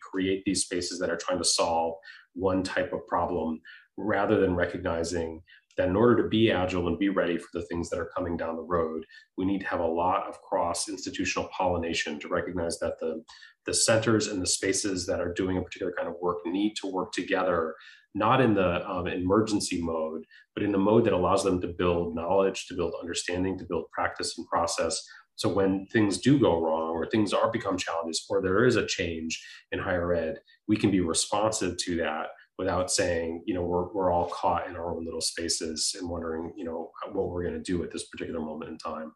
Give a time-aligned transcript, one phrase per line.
[0.00, 1.94] create these spaces that are trying to solve
[2.34, 3.60] one type of problem
[3.96, 5.42] rather than recognizing
[5.76, 8.36] that in order to be agile and be ready for the things that are coming
[8.36, 9.04] down the road,
[9.38, 13.22] we need to have a lot of cross institutional pollination to recognize that the,
[13.66, 16.86] the centers and the spaces that are doing a particular kind of work need to
[16.86, 17.74] work together,
[18.14, 20.24] not in the um, emergency mode,
[20.54, 23.84] but in the mode that allows them to build knowledge, to build understanding, to build
[23.92, 25.00] practice and process.
[25.40, 28.86] So when things do go wrong or things are become challenges or there is a
[28.86, 32.26] change in higher ed, we can be responsive to that
[32.58, 36.52] without saying, you know, we're, we're all caught in our own little spaces and wondering,
[36.58, 39.12] you know, what we're going to do at this particular moment in time.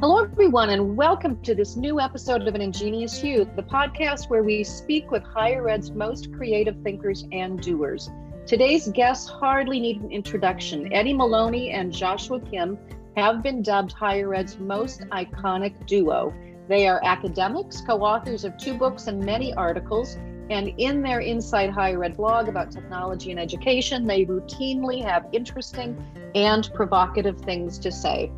[0.00, 4.42] Hello, everyone, and welcome to this new episode of An Ingenious Youth, the podcast where
[4.42, 8.10] we speak with higher ed's most creative thinkers and doers.
[8.48, 10.90] Today's guests hardly need an introduction.
[10.90, 12.78] Eddie Maloney and Joshua Kim
[13.14, 16.32] have been dubbed higher ed's most iconic duo.
[16.66, 20.16] They are academics, co authors of two books and many articles,
[20.50, 25.96] and in their Inside Higher Ed blog about technology and education, they routinely have interesting
[26.34, 28.30] and provocative things to say.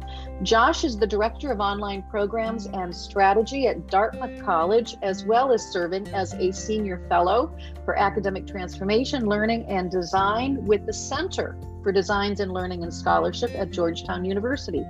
[0.43, 5.63] Josh is the director of online programs and strategy at Dartmouth College, as well as
[5.73, 11.93] serving as a senior fellow for academic transformation, learning, and design with the Center for
[11.93, 14.85] Designs in Learning and Scholarship at Georgetown University.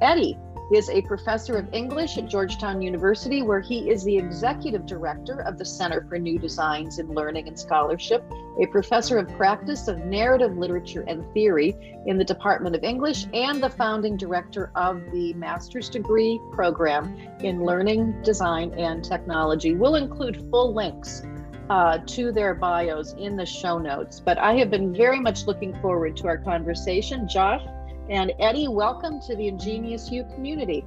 [0.00, 0.38] Eddie
[0.72, 5.56] is a professor of English at Georgetown University, where he is the executive director of
[5.56, 8.22] the Center for New Designs in Learning and Scholarship,
[8.60, 11.74] a professor of practice of narrative literature and theory
[12.06, 17.64] in the Department of English, and the founding director of the master's degree program in
[17.64, 19.74] learning, design, and technology.
[19.74, 21.22] We'll include full links
[21.70, 24.20] uh, to their bios in the show notes.
[24.20, 27.28] But I have been very much looking forward to our conversation.
[27.28, 27.62] Josh
[28.10, 30.82] and Eddie, welcome to the Ingenious Youth community.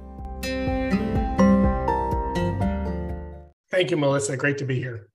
[3.70, 4.36] Thank you, Melissa.
[4.36, 5.08] Great to be here.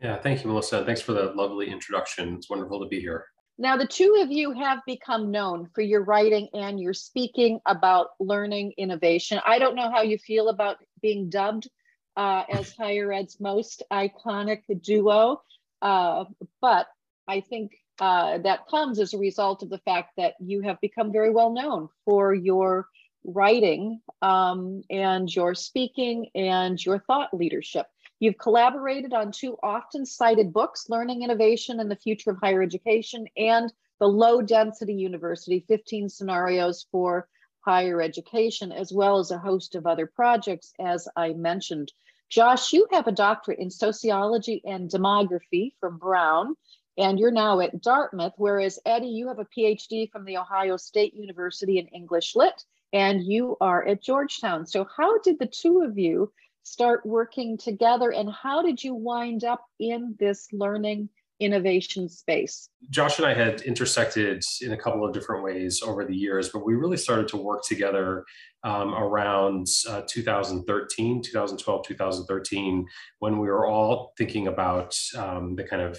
[0.00, 0.84] Yeah, thank you, Melissa.
[0.84, 2.34] Thanks for the lovely introduction.
[2.34, 3.24] It's wonderful to be here.
[3.58, 8.08] Now, the two of you have become known for your writing and your speaking about
[8.18, 9.40] learning innovation.
[9.46, 11.68] I don't know how you feel about being dubbed
[12.16, 15.42] uh, as higher ed's most iconic duo.
[15.80, 16.24] Uh,
[16.60, 16.86] but
[17.28, 21.12] I think uh, that comes as a result of the fact that you have become
[21.12, 22.88] very well known for your
[23.24, 27.86] writing um, and your speaking and your thought leadership.
[28.18, 33.26] You've collaborated on two often cited books Learning Innovation and the Future of Higher Education
[33.36, 37.28] and The Low Density University 15 Scenarios for
[37.60, 41.92] higher education, as well as a host of other projects, as I mentioned.
[42.30, 46.54] Josh, you have a doctorate in sociology and demography from Brown,
[47.00, 51.14] and you're now at Dartmouth, whereas Eddie, you have a PhD from The Ohio State
[51.14, 52.62] University in English Lit,
[52.92, 54.66] and you are at Georgetown.
[54.66, 56.30] So, how did the two of you
[56.62, 61.08] start working together, and how did you wind up in this learning
[61.40, 62.68] innovation space?
[62.90, 66.66] Josh and I had intersected in a couple of different ways over the years, but
[66.66, 68.26] we really started to work together
[68.62, 72.86] um, around uh, 2013, 2012, 2013,
[73.20, 75.98] when we were all thinking about um, the kind of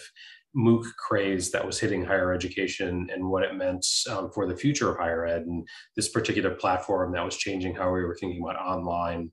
[0.55, 4.89] MOOC craze that was hitting higher education and what it meant um, for the future
[4.89, 8.59] of higher ed and this particular platform that was changing how we were thinking about
[8.59, 9.31] online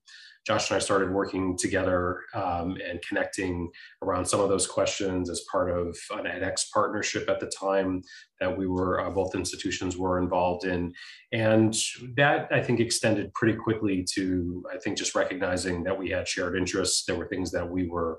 [0.48, 3.70] Josh and I started working together um, and connecting
[4.02, 8.00] around some of those questions as part of an edX partnership at the time
[8.40, 10.94] that we were, uh, both institutions were involved in.
[11.32, 11.76] And
[12.16, 16.56] that I think extended pretty quickly to, I think, just recognizing that we had shared
[16.56, 17.04] interests.
[17.04, 18.18] There were things that we were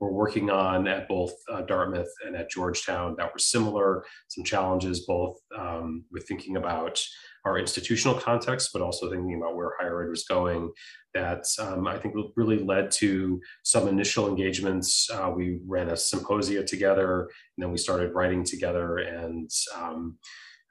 [0.00, 5.06] were working on at both uh, Dartmouth and at Georgetown that were similar, some challenges
[5.06, 7.00] both um, with thinking about
[7.44, 10.70] our institutional context, but also thinking about where higher ed was going
[11.14, 15.08] that um, I think really led to some initial engagements.
[15.10, 18.98] Uh, we ran a symposia together, and then we started writing together.
[18.98, 20.18] And um,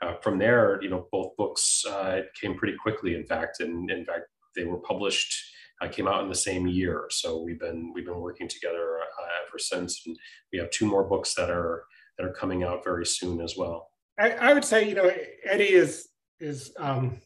[0.02, 3.16] uh, from there, you know, both books uh, came pretty quickly.
[3.16, 4.26] In fact, and in fact,
[4.56, 5.36] they were published.
[5.80, 9.28] Uh, came out in the same year, so we've been we've been working together uh,
[9.48, 10.02] ever since.
[10.08, 10.18] And
[10.52, 11.84] we have two more books that are
[12.18, 13.92] that are coming out very soon as well.
[14.20, 15.12] I, I would say, you know,
[15.44, 16.10] Eddie is
[16.40, 17.20] is um,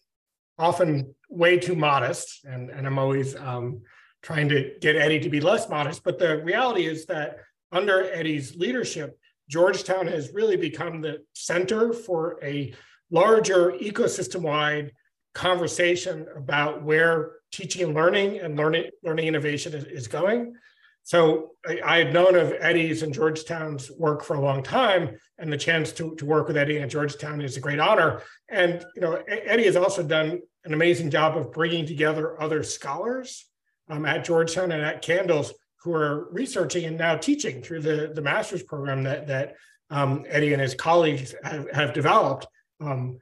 [0.57, 3.81] often way too modest, and, and I'm always um,
[4.21, 6.03] trying to get Eddie to be less modest.
[6.03, 7.38] But the reality is that
[7.71, 9.18] under Eddie's leadership,
[9.50, 12.74] Georgetown has really become the center for a
[13.09, 14.92] larger ecosystem wide
[15.33, 20.56] conversation about where teaching and learning and learning, learning innovation is, is going.
[21.03, 25.51] So I, I, had known of Eddie's and Georgetown's work for a long time, and
[25.51, 28.21] the chance to, to work with Eddie at Georgetown is a great honor.
[28.50, 33.48] And you know, Eddie has also done an amazing job of bringing together other scholars
[33.89, 35.51] um, at Georgetown and at CNDLS
[35.83, 39.56] who are researching and now teaching through the, the master's program that, that
[39.89, 42.45] um, Eddie and his colleagues have, have developed
[42.80, 43.18] um,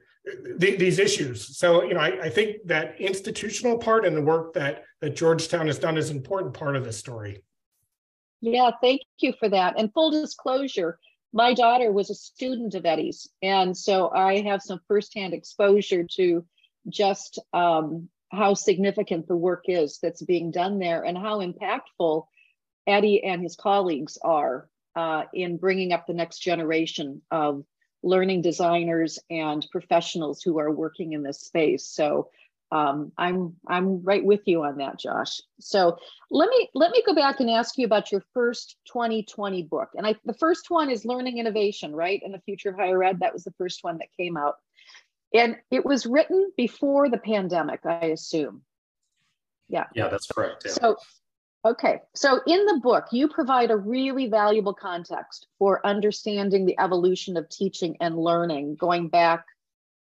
[0.60, 1.56] th- these issues.
[1.56, 5.66] So, you know, I, I, think that institutional part and the work that, that Georgetown
[5.66, 7.42] has done is an important part of the story.
[8.40, 9.78] Yeah, thank you for that.
[9.78, 10.98] And full disclosure,
[11.32, 13.28] my daughter was a student of Eddie's.
[13.42, 16.44] And so I have some firsthand exposure to
[16.88, 22.24] just um, how significant the work is that's being done there and how impactful
[22.86, 27.64] Eddie and his colleagues are uh, in bringing up the next generation of
[28.02, 31.86] learning designers and professionals who are working in this space.
[31.86, 32.30] So
[32.72, 35.40] um, I'm I'm right with you on that, Josh.
[35.58, 35.98] So
[36.30, 39.90] let me let me go back and ask you about your first 2020 book.
[39.96, 42.22] And I the first one is Learning Innovation, right?
[42.24, 43.20] In the Future of Higher Ed.
[43.20, 44.54] That was the first one that came out.
[45.34, 48.62] And it was written before the pandemic, I assume.
[49.68, 49.84] Yeah.
[49.94, 50.64] Yeah, that's correct.
[50.66, 50.72] Yeah.
[50.72, 50.96] So
[51.62, 57.36] Okay, so in the book, you provide a really valuable context for understanding the evolution
[57.36, 59.44] of teaching and learning going back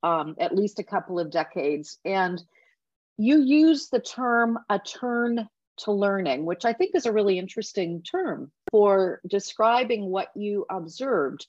[0.04, 1.98] um, at least a couple of decades.
[2.04, 2.44] And
[3.18, 5.48] you use the term a turn
[5.78, 11.48] to learning, which I think is a really interesting term for describing what you observed.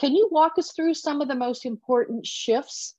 [0.00, 2.94] Can you walk us through some of the most important shifts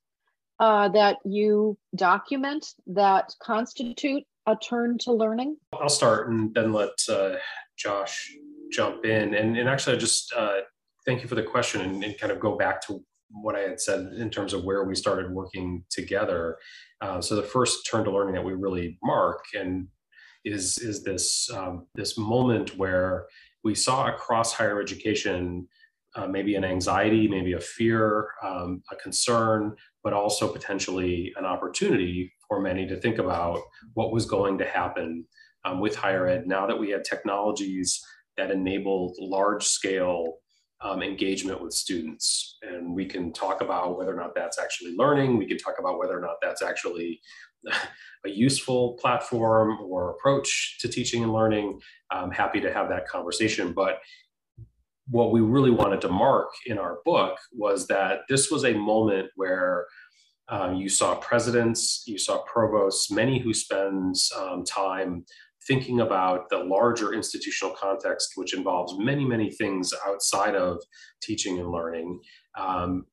[0.60, 5.57] uh, that you document that constitute a turn to learning?
[5.80, 7.36] I'll start and then let uh,
[7.78, 8.36] Josh
[8.72, 9.36] jump in.
[9.36, 10.60] And, and actually, I just uh,
[11.06, 13.80] thank you for the question and, and, kind of go back to what I had
[13.80, 16.57] said in terms of where we started working together.
[17.01, 19.88] Uh, so the first turn to learning that we really mark and
[20.46, 23.28] is is this um, this moment where
[23.63, 25.68] we saw across higher education
[26.16, 32.31] uh, maybe an anxiety, maybe a fear, um, a concern, but also potentially an opportunity
[32.48, 33.60] for many to think about
[33.94, 35.25] what was going to happen
[35.66, 38.01] um, with higher ed now that we had technologies
[38.38, 40.36] that enabled large scale
[40.81, 42.57] um, engagement with students.
[42.62, 45.38] And we can talk about whether or not that's actually learning.
[45.38, 47.22] We can talk about whether or not that's actually
[48.25, 51.80] a useful platform or approach to teaching and learning.
[52.12, 53.72] I'm happy to have that conversation.
[53.74, 54.00] But
[55.10, 59.30] what we really wanted to mark in our book was that this was a moment
[59.36, 59.86] where
[60.50, 65.25] um, you saw presidents, you saw provosts, many who spend um, time
[65.68, 70.81] thinking about the larger institutional context, which involves many, many things outside of
[71.22, 72.19] teaching and learning,
[72.57, 73.06] um,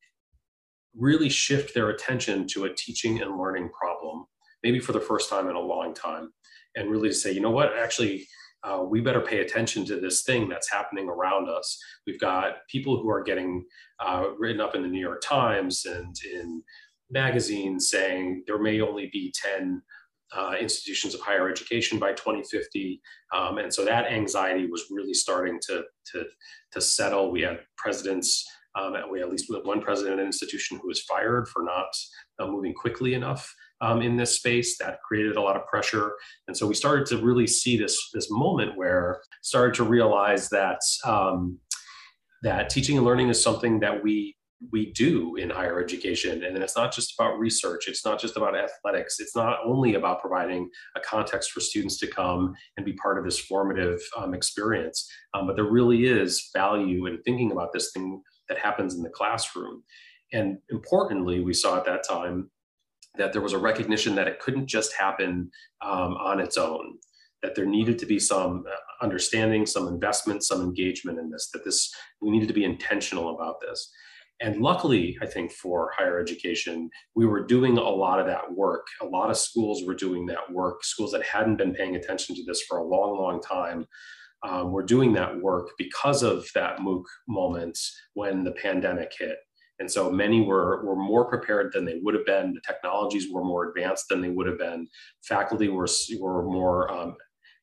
[0.97, 4.25] really shift their attention to a teaching and learning problem,
[4.65, 6.33] maybe for the first time in a long time,
[6.75, 8.27] and really to say, you know what, actually,
[8.63, 11.83] uh, we better pay attention to this thing that's happening around us.
[12.07, 13.65] We've got people who are getting
[14.01, 16.63] uh, written up in the New York Times and in
[17.11, 19.83] magazines saying there may only be 10
[20.37, 23.01] uh, institutions of higher education by 2050.
[23.35, 26.25] Um, and so that anxiety was really starting to, to,
[26.73, 27.33] to settle.
[27.33, 28.47] We had presidents,
[28.77, 31.89] um, we at least one president at an institution who was fired for not
[32.39, 34.79] uh, moving quickly enough um, in this space.
[34.79, 36.13] That created a lot of pressure.
[36.47, 40.81] And so we started to really see this, this moment where started to realize that,
[41.05, 41.59] um,
[42.43, 44.37] that teaching and learning is something that we
[44.71, 46.45] we do in higher education.
[46.45, 50.21] And it's not just about research, it's not just about athletics, it's not only about
[50.21, 55.11] providing a context for students to come and be part of this formative um, experience,
[55.35, 59.09] um, but there really is value in thinking about this thing that happens in the
[59.09, 59.83] classroom.
[60.33, 62.51] And importantly, we saw at that time
[63.17, 65.51] that there was a recognition that it couldn't just happen
[65.83, 66.99] um, on its own
[67.43, 71.65] that there needed to be some uh, understanding some investment some engagement in this that
[71.65, 73.91] this we needed to be intentional about this
[74.41, 78.87] and luckily, I think for higher education, we were doing a lot of that work.
[79.03, 80.83] A lot of schools were doing that work.
[80.83, 83.87] Schools that hadn't been paying attention to this for a long, long time
[84.43, 87.79] um, were doing that work because of that MOOC moment
[88.15, 89.37] when the pandemic hit.
[89.79, 92.55] And so many were, were more prepared than they would have been.
[92.55, 94.89] The technologies were more advanced than they would have been.
[95.23, 97.17] Faculty were, were more um,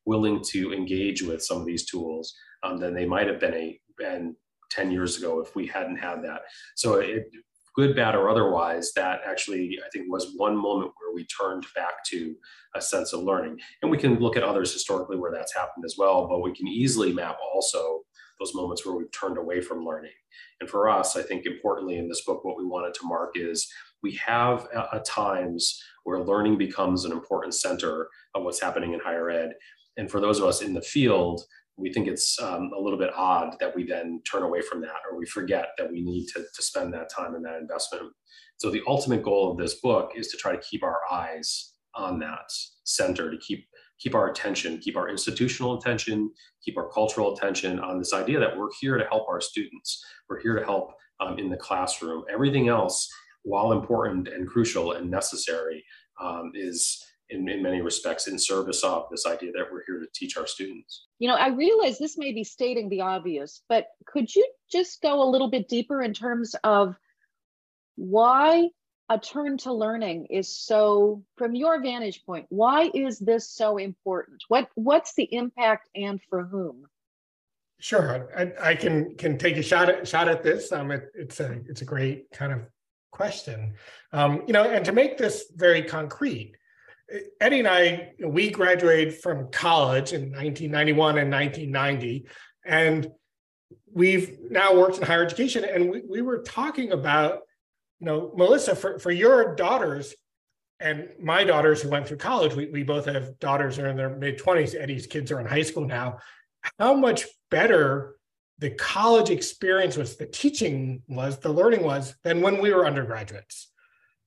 [0.04, 3.80] willing to engage with some of these tools um, than they might have been, a,
[3.96, 4.36] been
[4.70, 6.42] 10 years ago if we hadn't had that.
[6.76, 7.30] So it,
[7.74, 12.04] good, bad, or otherwise, that actually I think was one moment where we turned back
[12.06, 12.34] to
[12.74, 13.58] a sense of learning.
[13.82, 16.66] And we can look at others historically where that's happened as well, but we can
[16.66, 18.00] easily map also
[18.40, 20.12] those moments where we've turned away from learning.
[20.60, 23.68] And for us, I think importantly in this book, what we wanted to mark is
[24.02, 29.30] we have at times where learning becomes an important center of what's happening in higher
[29.30, 29.54] ed.
[29.96, 31.42] And for those of us in the field,
[31.78, 35.00] we think it's um, a little bit odd that we then turn away from that
[35.10, 38.12] or we forget that we need to, to spend that time and that investment
[38.58, 42.18] So the ultimate goal of this book is to try to keep our eyes on
[42.18, 42.50] that
[42.84, 43.66] center, to keep
[43.98, 46.30] keep our attention, keep our institutional attention,
[46.64, 50.04] keep our cultural attention on this idea that we're here to help our students.
[50.28, 52.22] We're here to help um, in the classroom.
[52.30, 53.08] Everything else,
[53.42, 55.84] while important and crucial and necessary,
[56.22, 60.06] um, is in, in many respects in service of this idea that we're here to
[60.14, 61.06] teach our students.
[61.18, 65.22] You know, I realize this may be stating the obvious, but could you just go
[65.22, 66.96] a little bit deeper in terms of
[67.96, 68.68] why
[69.08, 74.42] a turn to learning is so from your vantage point why is this so important?
[74.48, 76.86] What what's the impact and for whom?
[77.80, 78.28] Sure.
[78.36, 80.72] I, I can can take a shot at shot at this.
[80.72, 82.60] Um it, it's a it's a great kind of
[83.10, 83.74] question.
[84.12, 86.54] Um you know and to make this very concrete
[87.40, 92.26] eddie and i we graduated from college in 1991 and 1990
[92.66, 93.10] and
[93.92, 97.40] we've now worked in higher education and we, we were talking about
[98.00, 100.14] you know, Melissa, for, for your daughters
[100.80, 103.96] and my daughters who went through college, we, we both have daughters who are in
[103.96, 104.80] their mid 20s.
[104.80, 106.18] Eddie's kids are in high school now.
[106.78, 108.16] How much better
[108.58, 113.70] the college experience was, the teaching was, the learning was than when we were undergraduates.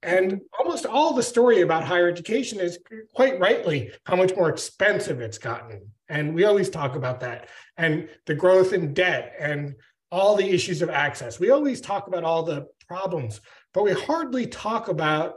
[0.04, 2.80] And almost all the story about higher education is
[3.14, 5.92] quite rightly how much more expensive it's gotten.
[6.10, 9.76] And we always talk about that and the growth in debt and
[10.12, 11.40] all the issues of access.
[11.40, 13.40] We always talk about all the problems
[13.74, 15.36] but we hardly talk about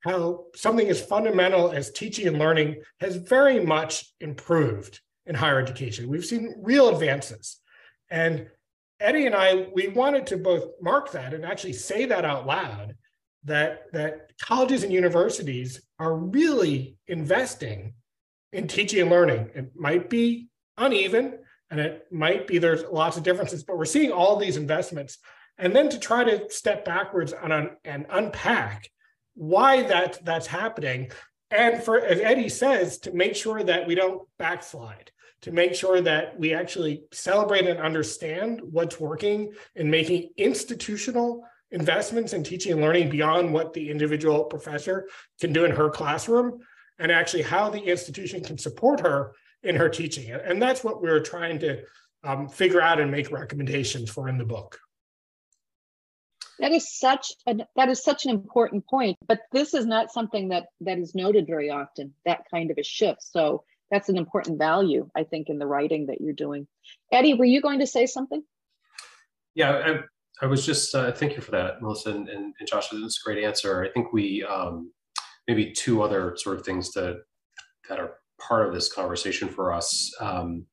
[0.00, 6.08] how something as fundamental as teaching and learning has very much improved in higher education.
[6.08, 7.60] We've seen real advances.
[8.10, 8.48] And
[9.00, 12.94] Eddie and I, we wanted to both mark that and actually say that out loud
[13.46, 17.94] that, that colleges and universities are really investing
[18.52, 19.50] in teaching and learning.
[19.54, 21.38] It might be uneven
[21.70, 25.18] and it might be there's lots of differences, but we're seeing all these investments
[25.58, 28.90] and then to try to step backwards and, and unpack
[29.34, 31.10] why that that's happening
[31.50, 35.10] and for as eddie says to make sure that we don't backslide
[35.42, 42.32] to make sure that we actually celebrate and understand what's working in making institutional investments
[42.32, 45.08] in teaching and learning beyond what the individual professor
[45.40, 46.60] can do in her classroom
[46.98, 49.32] and actually how the institution can support her
[49.62, 50.30] in her teaching.
[50.30, 51.82] And that's what we're trying to
[52.24, 54.78] um, figure out and make recommendations for in the book.
[56.58, 60.48] That is such an that is such an important point but this is not something
[60.48, 63.22] that that is noted very often that kind of a shift.
[63.22, 66.66] So that's an important value i think in the writing that you're doing.
[67.12, 68.42] Eddie were you going to say something?
[69.54, 69.98] Yeah
[70.42, 73.24] i, was just uh, thank you for that melissa and, and, and josh that's a
[73.24, 74.90] great answer i think we um,
[75.48, 77.22] maybe two other sort of things that
[77.88, 80.64] that are part of this conversation for us um,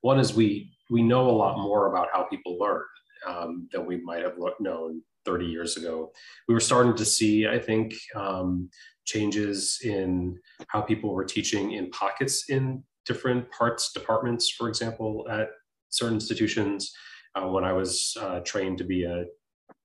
[0.00, 2.82] one is we we know a lot more about how people learn
[3.26, 6.12] um, than we might have known 30 years ago.
[6.48, 8.68] We were starting to see, I think, um,
[9.04, 15.48] changes in how people were teaching in pockets in different parts, departments, for example, at
[15.90, 16.92] certain institutions.
[17.34, 19.24] Uh, when I was uh, trained to be a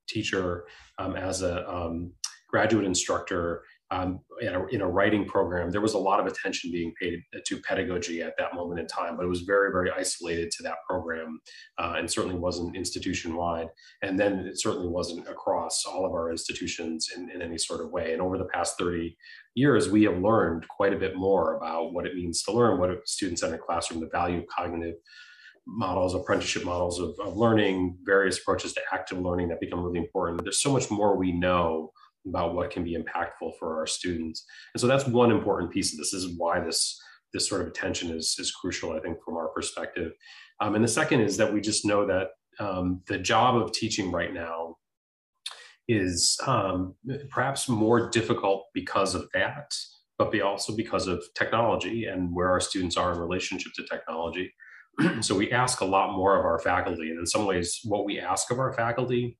[0.08, 0.66] teacher
[0.98, 2.12] um, as a um,
[2.50, 6.72] graduate instructor, um, in, a, in, a, writing program, there was a lot of attention
[6.72, 10.52] being paid to pedagogy at that moment in time, but it was very, very isolated
[10.52, 11.40] to that program
[11.80, 13.68] uh, and certainly wasn't institution wide.
[14.04, 17.90] And then it certainly wasn't across all of our institutions in, in any sort of
[17.90, 18.14] way.
[18.14, 19.18] And over the past 30
[19.56, 22.92] years, we have learned quite a bit more about what it means to learn, what
[22.92, 24.96] a student centered classroom, the value of cognitive
[25.78, 30.44] models, apprenticeship models of, of learning, various approaches to active learning that become really important.
[30.44, 31.92] There's so much more we know
[32.28, 34.46] about what can be impactful for our students.
[34.74, 36.12] And so that's one important piece of this.
[36.12, 37.00] this is why this
[37.32, 40.14] this sort of attention is, is crucial, I think, from our perspective.
[40.62, 44.12] Um, and the second is that we just know that um, the job of teaching
[44.12, 44.78] right now
[45.88, 46.96] is um,
[47.30, 49.72] perhaps more difficult because of that,
[50.18, 54.52] but be also because of technology and where our students are in relationship to technology.
[55.22, 57.10] so we ask a lot more of our faculty.
[57.10, 59.38] And in some ways, what we ask of our faculty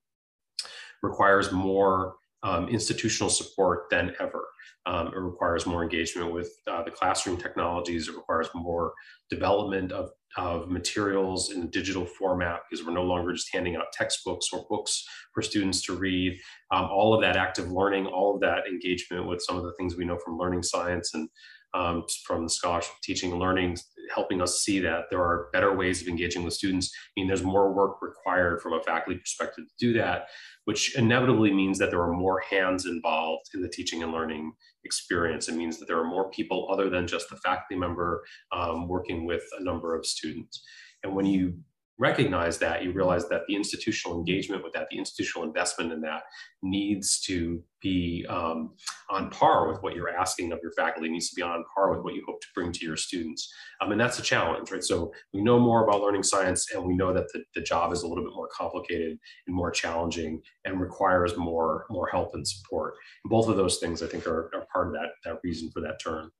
[1.02, 4.46] requires more um, institutional support than ever.
[4.86, 8.08] Um, it requires more engagement with uh, the classroom technologies.
[8.08, 8.94] It requires more
[9.30, 13.92] development of, of materials in a digital format because we're no longer just handing out
[13.92, 16.40] textbooks or books for students to read.
[16.72, 19.98] Um, all of that active learning, all of that engagement with some of the things
[19.98, 21.30] we know from learning science and
[21.74, 23.78] um, from the scholarship teaching and learning,
[24.14, 26.92] helping us see that there are better ways of engaging with students.
[26.96, 30.28] I mean, there's more work required from a faculty perspective to do that,
[30.66, 35.48] which inevitably means that there are more hands involved in the teaching and learning experience.
[35.48, 39.26] It means that there are more people other than just the faculty member um, working
[39.26, 40.64] with a number of students.
[41.04, 41.54] And when you
[42.00, 46.24] recognize that, you realize that the institutional engagement with that, the institutional investment in that
[46.64, 48.72] needs to be um,
[49.10, 52.04] on par with what you're asking of your faculty, needs to be on par with
[52.04, 53.54] what you hope to bring to your students.
[53.82, 54.84] Um, and that's a challenge, right?
[54.84, 58.04] So we know more about learning science and we know that the, the job is
[58.04, 62.94] a little bit more complicated and more challenging and requires more, more help and support.
[63.26, 65.82] And both of those things I think are, are part of that, that reason for
[65.82, 66.32] that term.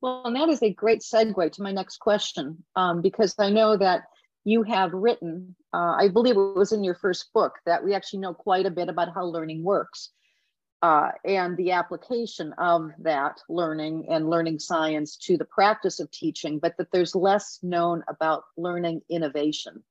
[0.00, 3.76] Well, and that is a great segue to my next question, um, because I know
[3.76, 4.04] that
[4.44, 8.20] you have written, uh, I believe it was in your first book, that we actually
[8.20, 10.10] know quite a bit about how learning works
[10.82, 16.58] uh, and the application of that learning and learning science to the practice of teaching,
[16.58, 19.82] but that there's less known about learning innovation.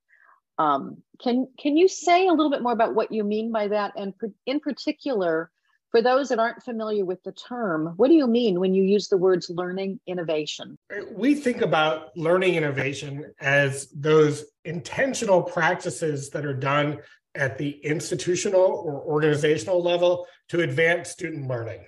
[0.58, 3.94] Um, can, can you say a little bit more about what you mean by that?
[3.96, 4.14] And
[4.46, 5.52] in particular,
[5.92, 9.08] for those that aren't familiar with the term, what do you mean when you use
[9.08, 10.78] the words learning innovation?
[11.12, 17.00] We think about learning innovation as those intentional practices that are done
[17.36, 21.86] at the institutional or organizational level to advance student learning.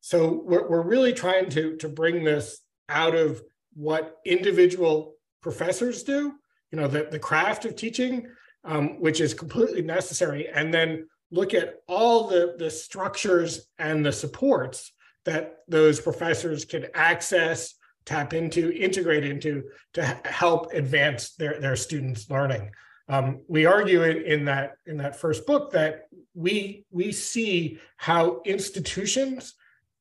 [0.00, 3.42] So we're, we're really trying to, to bring this out of
[3.74, 6.34] what individual professors do,
[6.70, 8.26] you know, the, the craft of teaching,
[8.64, 14.12] um, which is completely necessary, and then look at all the, the structures and the
[14.12, 14.92] supports
[15.24, 22.28] that those professors can access, tap into, integrate into to help advance their, their students'
[22.30, 22.70] learning.
[23.08, 28.40] Um, we argue in, in that in that first book that we we see how
[28.44, 29.54] institutions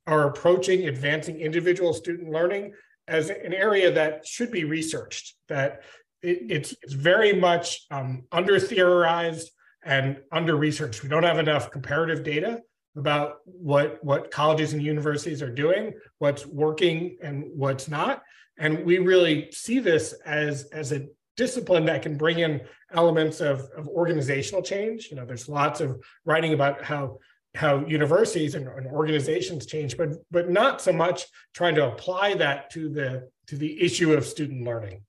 [0.06, 2.74] are approaching advancing individual student learning
[3.08, 5.34] as an area that should be researched.
[5.48, 5.82] That
[6.22, 9.50] it, it's it's very much um, under theorized
[9.84, 11.04] and under researched.
[11.04, 12.62] We don't have enough comparative data
[12.96, 18.22] about what what colleges and universities are doing, what's working and what's not.
[18.58, 21.08] And we really see this as as a
[21.38, 22.60] discipline that can bring in
[22.92, 25.08] elements of, of organizational change.
[25.10, 27.20] You know, there's lots of writing about how
[27.56, 32.70] how universities and, and organizations change, but but not so much trying to apply that
[32.72, 35.04] to the to the issue of student learning.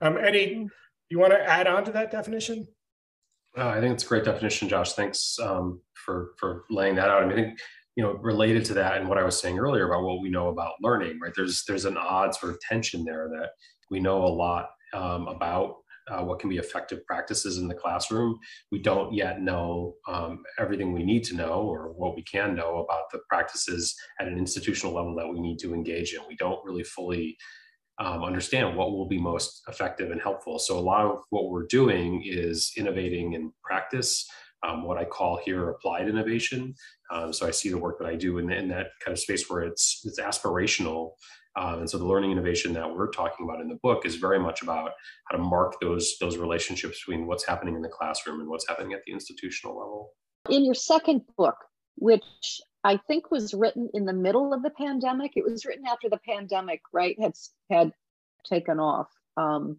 [0.00, 0.68] Um, Eddie,
[1.08, 2.66] you want to add on to that definition?
[3.56, 4.92] Oh, I think it's a great definition, Josh.
[4.92, 7.22] Thanks um, for for laying that out.
[7.22, 7.58] I mean, I think
[7.96, 10.48] you know, related to that and what I was saying earlier about what we know
[10.48, 11.32] about learning, right?
[11.34, 13.50] There's there's an odd sort of tension there that
[13.90, 15.76] we know a lot um, about
[16.10, 18.38] uh, what can be effective practices in the classroom.
[18.70, 22.84] We don't yet know um, everything we need to know or what we can know
[22.84, 26.20] about the practices at an institutional level that we need to engage in.
[26.28, 27.36] We don't really fully
[27.98, 30.58] um, understand what will be most effective and helpful.
[30.58, 34.28] So a lot of what we're doing is innovating in practice,
[34.66, 36.74] um, what I call here applied innovation.
[37.10, 39.48] Um, so I see the work that I do in, in, that kind of space
[39.48, 41.12] where it's it's aspirational.
[41.56, 44.38] Um, and so the learning innovation that we're talking about in the book is very
[44.38, 44.90] much about
[45.30, 48.92] how to mark those those relationships between what's happening in the classroom and what's happening
[48.92, 50.10] at the institutional level.
[50.50, 51.56] In your second book,
[51.96, 52.22] which
[52.86, 55.32] I think was written in the middle of the pandemic.
[55.34, 57.34] It was written after the pandemic, right, had
[57.68, 57.92] had
[58.48, 59.08] taken off.
[59.36, 59.78] Um,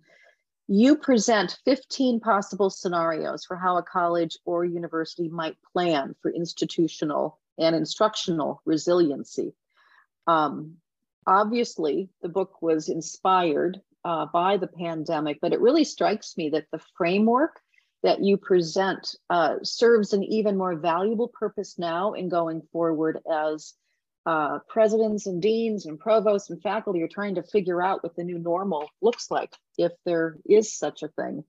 [0.68, 7.40] you present 15 possible scenarios for how a college or university might plan for institutional
[7.58, 9.56] and instructional resiliency.
[10.28, 10.76] Um,
[11.26, 16.68] obviously, the book was inspired uh, by the pandemic, but it really strikes me that
[16.74, 17.62] the framework
[18.08, 23.74] that you present uh, serves an even more valuable purpose now in going forward as
[24.26, 28.24] uh, presidents and deans and provosts and faculty are trying to figure out what the
[28.24, 31.44] new normal looks like, if there is such a thing.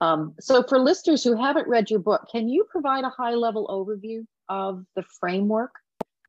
[0.00, 3.68] Um, so for listeners who haven't read your book, can you provide a high level
[3.68, 5.76] overview of the framework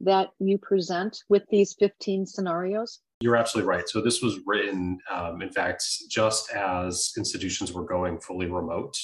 [0.02, 3.00] that you present with these 15 scenarios?
[3.20, 3.90] You're absolutely right.
[3.90, 8.96] So this was written, um, in fact, just as institutions were going fully remote.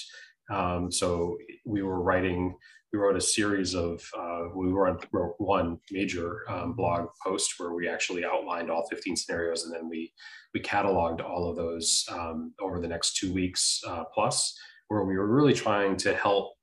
[0.50, 2.56] Um, so we were writing,
[2.94, 5.06] we wrote a series of, uh, we wrote
[5.38, 10.14] one major um, blog post where we actually outlined all 15 scenarios and then we,
[10.54, 14.58] we cataloged all of those um, over the next two weeks uh, plus,
[14.88, 16.54] where we were really trying to help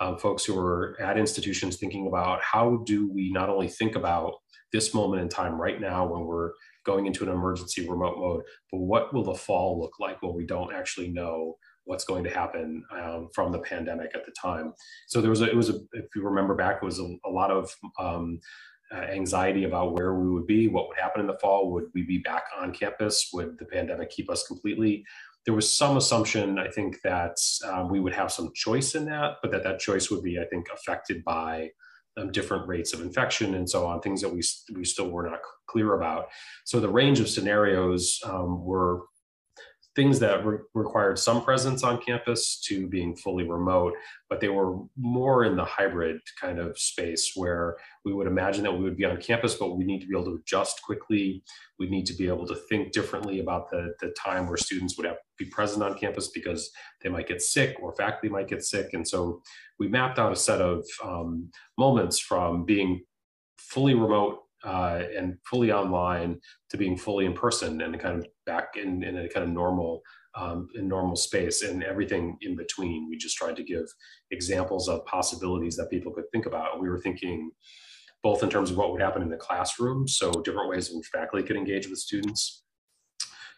[0.00, 4.34] um, folks who were at institutions thinking about how do we not only think about
[4.72, 6.52] this moment in time right now when we're
[6.86, 10.46] going into an emergency remote mode, but what will the fall look like when we
[10.46, 11.54] don't actually know
[11.90, 14.72] what's going to happen um, from the pandemic at the time.
[15.08, 17.30] So there was a, it was a, if you remember back, it was a, a
[17.40, 18.38] lot of um,
[18.94, 22.02] uh, anxiety about where we would be, what would happen in the fall, would we
[22.02, 25.04] be back on campus, would the pandemic keep us completely?
[25.46, 27.36] There was some assumption, I think, that
[27.68, 30.44] um, we would have some choice in that, but that that choice would be, I
[30.44, 31.70] think, affected by
[32.16, 34.42] um, different rates of infection and so on, things that we,
[34.76, 36.26] we still were not clear about.
[36.64, 38.94] So the range of scenarios um, were
[40.00, 43.92] things that re- required some presence on campus to being fully remote,
[44.30, 48.72] but they were more in the hybrid kind of space where we would imagine that
[48.72, 51.44] we would be on campus, but we need to be able to adjust quickly.
[51.78, 55.04] We need to be able to think differently about the, the time where students would
[55.04, 56.70] have be present on campus because
[57.02, 58.94] they might get sick or faculty might get sick.
[58.94, 59.42] And so
[59.78, 63.02] we mapped out a set of um, moments from being
[63.58, 66.38] fully remote uh, and fully online
[66.70, 70.02] to being fully in person and kind of back in, in a kind of normal
[70.36, 73.08] um, in normal space and everything in between.
[73.08, 73.86] We just tried to give
[74.30, 76.80] examples of possibilities that people could think about.
[76.80, 77.50] We were thinking
[78.22, 81.08] both in terms of what would happen in the classroom, so different ways in which
[81.08, 82.64] faculty could engage with students,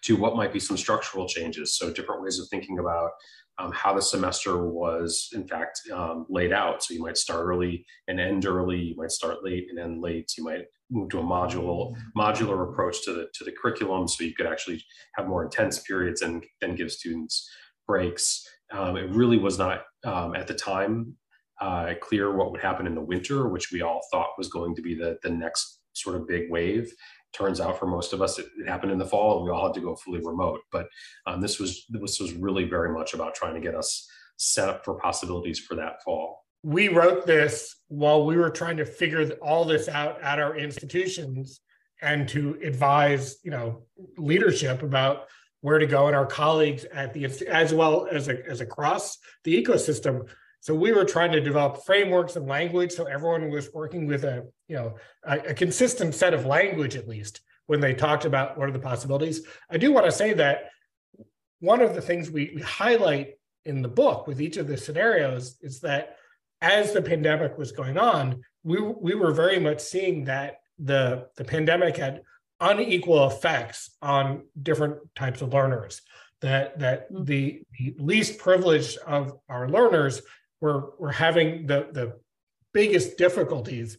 [0.02, 3.10] to what might be some structural changes, so different ways of thinking about
[3.58, 6.82] um, how the semester was in fact um, laid out.
[6.82, 8.78] So you might start early and end early.
[8.78, 10.32] You might start late and end late.
[10.36, 14.34] You might move to a modular modular approach to the to the curriculum, so you
[14.34, 14.82] could actually
[15.14, 17.48] have more intense periods and then give students
[17.86, 18.46] breaks.
[18.72, 21.14] Um, it really was not um, at the time
[21.60, 24.82] uh, clear what would happen in the winter, which we all thought was going to
[24.82, 26.90] be the the next sort of big wave
[27.32, 29.66] turns out for most of us it, it, happened in the fall and we all
[29.66, 30.60] had to go fully remote.
[30.70, 30.88] But
[31.26, 34.84] um, this was this was really very much about trying to get us set up
[34.84, 36.44] for possibilities for that fall.
[36.62, 41.60] We wrote this while we were trying to figure all this out at our institutions
[42.00, 43.82] and to advise you know
[44.16, 45.28] leadership about
[45.60, 49.62] where to go and our colleagues at the as well as a, as across the
[49.62, 50.28] ecosystem
[50.62, 54.46] so we were trying to develop frameworks and language so everyone was working with a,
[54.68, 54.94] you know,
[55.24, 58.78] a, a, consistent set of language at least when they talked about what are the
[58.78, 59.44] possibilities.
[59.68, 60.70] I do want to say that
[61.58, 65.56] one of the things we, we highlight in the book with each of the scenarios
[65.62, 66.16] is that
[66.60, 71.44] as the pandemic was going on, we, we were very much seeing that the, the
[71.44, 72.22] pandemic had
[72.60, 76.02] unequal effects on different types of learners
[76.42, 77.24] that that mm.
[77.24, 80.20] the, the least privileged of our learners
[80.62, 82.14] we're we're having the the
[82.72, 83.98] biggest difficulties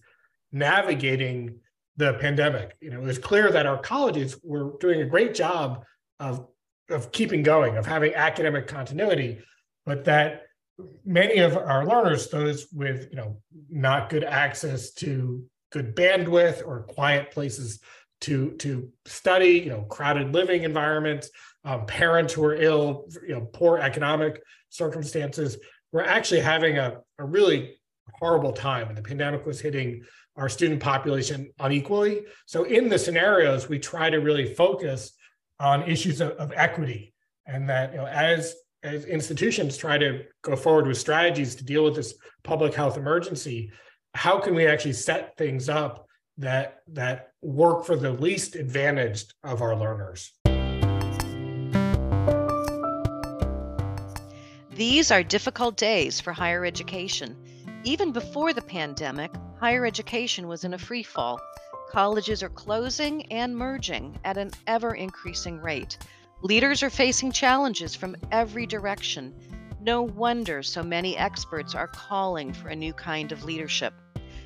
[0.52, 1.60] navigating
[1.98, 2.76] the pandemic.
[2.82, 5.84] You know, it was clear that our colleges were doing a great job
[6.20, 6.48] of
[6.90, 9.42] of keeping going, of having academic continuity,
[9.86, 10.44] but that
[11.06, 13.38] many of our learners, those with you know
[13.70, 17.80] not good access to good bandwidth or quiet places
[18.22, 21.30] to to study, you know, crowded living environments,
[21.66, 25.58] um, parents who are ill, you know, poor economic circumstances,
[25.94, 27.78] we're actually having a, a really
[28.20, 30.04] horrible time and the pandemic was hitting
[30.36, 32.24] our student population unequally.
[32.48, 35.14] So in the scenarios, we try to really focus
[35.60, 37.14] on issues of, of equity
[37.46, 41.86] and that you know, as as institutions try to go forward with strategies to deal
[41.86, 43.72] with this public health emergency,
[44.14, 46.06] how can we actually set things up
[46.38, 50.34] that that work for the least advantaged of our learners?
[54.76, 57.38] These are difficult days for higher education.
[57.84, 61.40] Even before the pandemic, higher education was in a free fall.
[61.92, 66.00] Colleges are closing and merging at an ever increasing rate.
[66.42, 69.36] Leaders are facing challenges from every direction.
[69.80, 73.94] No wonder so many experts are calling for a new kind of leadership.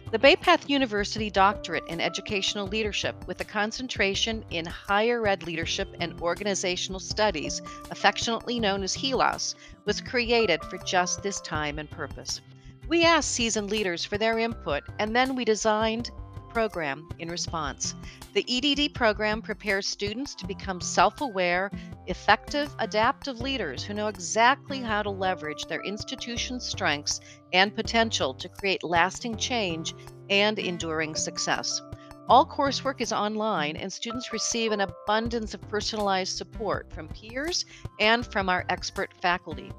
[0.09, 5.93] The Bay Path University Doctorate in Educational Leadership, with a concentration in Higher Ed Leadership
[5.99, 12.39] and Organizational Studies, affectionately known as HELOS, was created for just this time and purpose.
[12.87, 16.09] We asked seasoned leaders for their input, and then we designed
[16.49, 17.95] program in response.
[18.33, 21.71] The EDD program prepares students to become self aware,
[22.07, 27.19] effective, adaptive leaders who know exactly how to leverage their institution's strengths
[27.53, 29.93] and potential to create lasting change
[30.29, 31.81] and enduring success.
[32.29, 37.65] All coursework is online, and students receive an abundance of personalized support from peers
[37.99, 39.71] and from our expert faculty.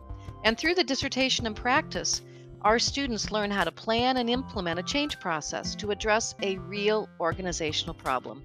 [0.44, 2.22] And through the dissertation and practice,
[2.62, 7.08] our students learn how to plan and implement a change process to address a real
[7.20, 8.42] organizational problem.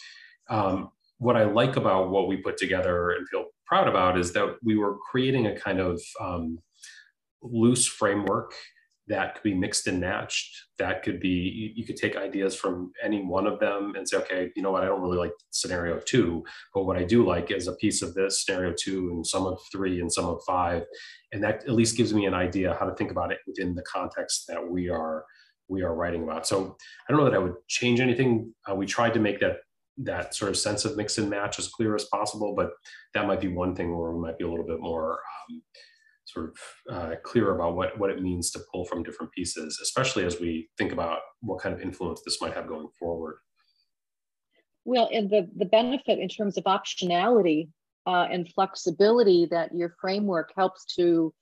[0.51, 4.57] um, what I like about what we put together and feel proud about is that
[4.65, 6.59] we were creating a kind of um,
[7.43, 8.55] loose framework
[9.09, 10.51] that could be mixed and matched.
[10.79, 14.51] That could be, you could take ideas from any one of them and say, okay,
[14.57, 17.69] you know what, I don't really like scenario two, but what I do like is
[17.69, 20.85] a piece of this scenario two and some of three and some of five.
[21.33, 23.83] And that at least gives me an idea how to think about it within the
[23.83, 25.25] context that we are
[25.69, 26.49] we are writing about.
[26.49, 26.77] So
[27.09, 28.53] I don't know that I would change anything.
[28.69, 29.59] Uh, we tried to make that
[30.05, 32.71] that sort of sense of mix and match as clear as possible, but
[33.15, 35.19] that might be one thing where we might be a little bit more
[35.51, 35.63] um,
[36.25, 40.25] sort of uh, clear about what, what it means to pull from different pieces, especially
[40.25, 43.39] as we think about what kind of influence this might have going forward.
[44.85, 47.69] Well, and the, the benefit in terms of optionality
[48.07, 51.35] uh, and flexibility that your framework helps to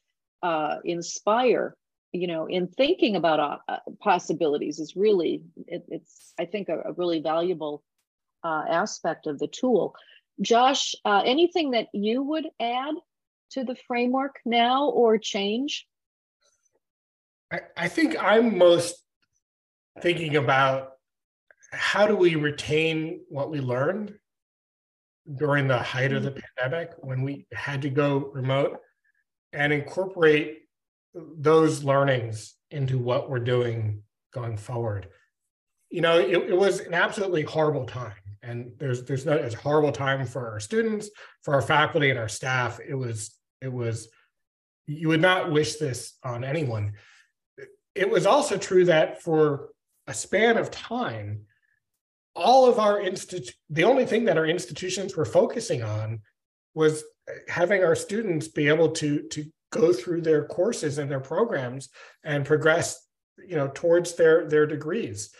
[0.42, 1.76] uh, inspire,
[2.12, 6.92] you know, in thinking about uh, possibilities is really, it, it's, I think, a, a
[6.94, 7.84] really valuable
[8.44, 9.94] uh, aspect of the tool.
[10.40, 12.94] Josh, uh, anything that you would add
[13.50, 15.86] to the framework now or change?
[17.52, 19.02] I, I think I'm most
[20.00, 20.92] thinking about
[21.72, 24.14] how do we retain what we learned
[25.36, 26.40] during the height of the mm-hmm.
[26.56, 28.78] pandemic when we had to go remote
[29.52, 30.60] and incorporate
[31.14, 35.08] those learnings into what we're doing going forward.
[35.90, 39.58] You know, it, it was an absolutely horrible time and there's there's not it's a
[39.58, 41.10] horrible time for our students
[41.42, 42.80] for our faculty and our staff.
[42.86, 44.08] It was it was
[44.86, 46.94] you would not wish this on anyone.
[47.94, 49.70] It was also true that for
[50.06, 51.42] a span of time
[52.34, 56.20] all of our institute the only thing that our institutions were focusing on
[56.74, 57.02] was
[57.48, 61.88] having our students be able to to go through their courses and their programs
[62.24, 63.06] and progress
[63.46, 65.30] you know towards their their degrees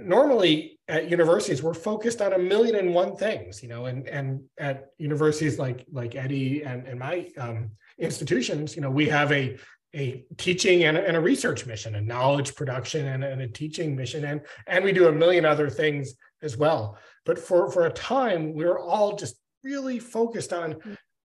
[0.00, 4.42] normally at universities we're focused on a million and one things you know and and
[4.58, 9.56] at universities like like eddie and, and my um, institutions you know we have a
[9.94, 13.94] a teaching and a, and a research mission a knowledge production and, and a teaching
[13.96, 16.98] mission and and we do a million other things as well.
[17.24, 20.76] But for for a time we were all just really focused on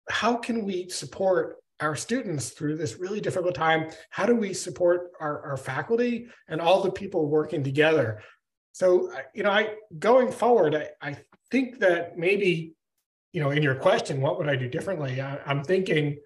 [0.09, 3.90] how can we support our students through this really difficult time?
[4.11, 8.23] How do we support our, our faculty and all the people working together?
[8.73, 11.16] So, you know, I going forward, I, I
[11.51, 12.75] think that maybe,
[13.33, 15.21] you know, in your question, what would I do differently?
[15.21, 16.18] I, I'm thinking,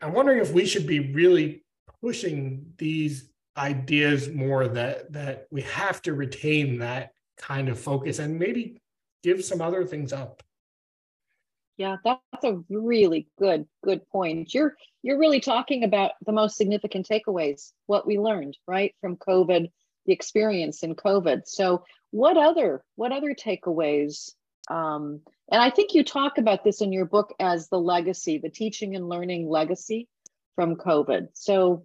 [0.00, 1.64] I'm wondering if we should be really
[2.00, 8.38] pushing these ideas more that that we have to retain that kind of focus and
[8.38, 8.80] maybe
[9.22, 10.42] give some other things up.
[11.82, 14.54] Yeah, that's a really good good point.
[14.54, 19.68] You're you're really talking about the most significant takeaways, what we learned, right, from COVID,
[20.06, 21.42] the experience in COVID.
[21.46, 24.30] So, what other what other takeaways?
[24.70, 28.48] Um, and I think you talk about this in your book as the legacy, the
[28.48, 30.06] teaching and learning legacy
[30.54, 31.30] from COVID.
[31.32, 31.84] So,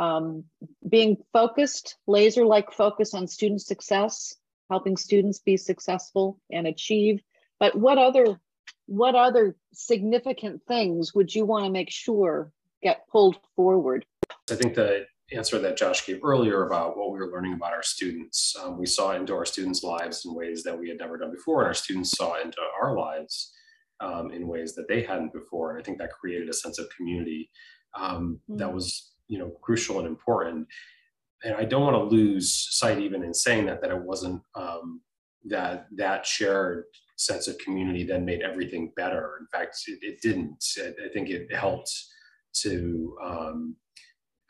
[0.00, 0.46] um,
[0.88, 4.34] being focused, laser like focus on student success,
[4.68, 7.20] helping students be successful and achieve.
[7.60, 8.40] But what other
[8.88, 12.50] what other significant things would you want to make sure
[12.82, 14.06] get pulled forward?
[14.50, 17.82] I think the answer that Josh gave earlier about what we were learning about our
[17.82, 21.30] students, um, we saw into our students' lives in ways that we had never done
[21.30, 23.52] before, and our students saw into our lives
[24.00, 25.70] um, in ways that they hadn't before.
[25.70, 27.50] And I think that created a sense of community
[27.94, 28.56] um, mm-hmm.
[28.56, 30.66] that was, you know, crucial and important.
[31.44, 35.02] And I don't want to lose sight, even in saying that, that it wasn't um,
[35.44, 36.84] that that shared
[37.18, 39.38] sense of community then made everything better.
[39.40, 40.64] In fact, it, it didn't.
[40.78, 41.92] I think it helped
[42.62, 43.76] to um,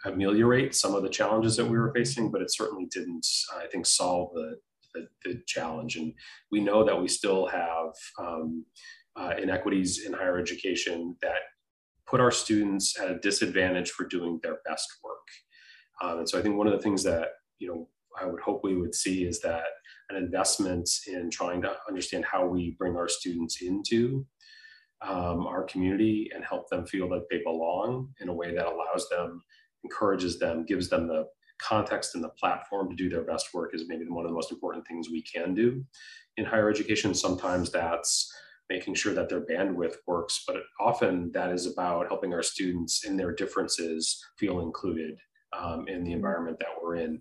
[0.04, 3.26] ameliorate some of the challenges that we were facing, but it certainly didn't,
[3.56, 4.56] I think, solve the,
[4.94, 5.96] the, the challenge.
[5.96, 6.12] And
[6.52, 8.64] we know that we still have um,
[9.16, 11.40] uh, inequities in higher education that
[12.06, 15.26] put our students at a disadvantage for doing their best work.
[16.02, 17.28] Um, and so I think one of the things that,
[17.58, 17.88] you know,
[18.20, 19.64] I would hope we would see is that
[20.10, 24.26] an investment in trying to understand how we bring our students into
[25.02, 29.08] um, our community and help them feel that they belong in a way that allows
[29.10, 29.42] them,
[29.84, 31.26] encourages them, gives them the
[31.60, 34.52] context and the platform to do their best work is maybe one of the most
[34.52, 35.84] important things we can do
[36.36, 37.14] in higher education.
[37.14, 38.32] Sometimes that's
[38.70, 43.16] making sure that their bandwidth works, but often that is about helping our students in
[43.16, 45.16] their differences feel included
[45.58, 47.20] um, in the environment that we're in.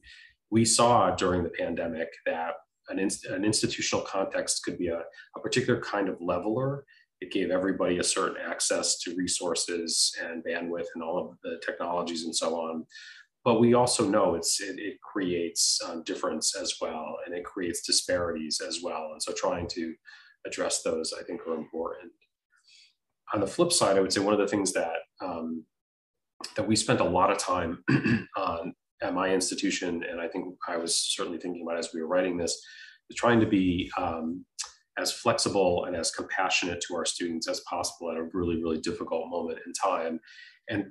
[0.51, 2.53] We saw during the pandemic that
[2.89, 5.01] an, an institutional context could be a,
[5.35, 6.85] a particular kind of leveler.
[7.19, 12.23] It gave everybody a certain access to resources and bandwidth and all of the technologies
[12.23, 12.85] and so on.
[13.43, 17.81] But we also know it's it, it creates um, difference as well, and it creates
[17.81, 19.11] disparities as well.
[19.13, 19.93] And so, trying to
[20.45, 22.11] address those, I think, are important.
[23.33, 25.63] On the flip side, I would say one of the things that um,
[26.55, 27.83] that we spent a lot of time
[28.37, 32.07] on at my institution, and I think I was certainly thinking about as we were
[32.07, 32.59] writing this,
[33.15, 34.45] trying to be um,
[34.97, 39.29] as flexible and as compassionate to our students as possible at a really, really difficult
[39.29, 40.19] moment in time.
[40.69, 40.85] And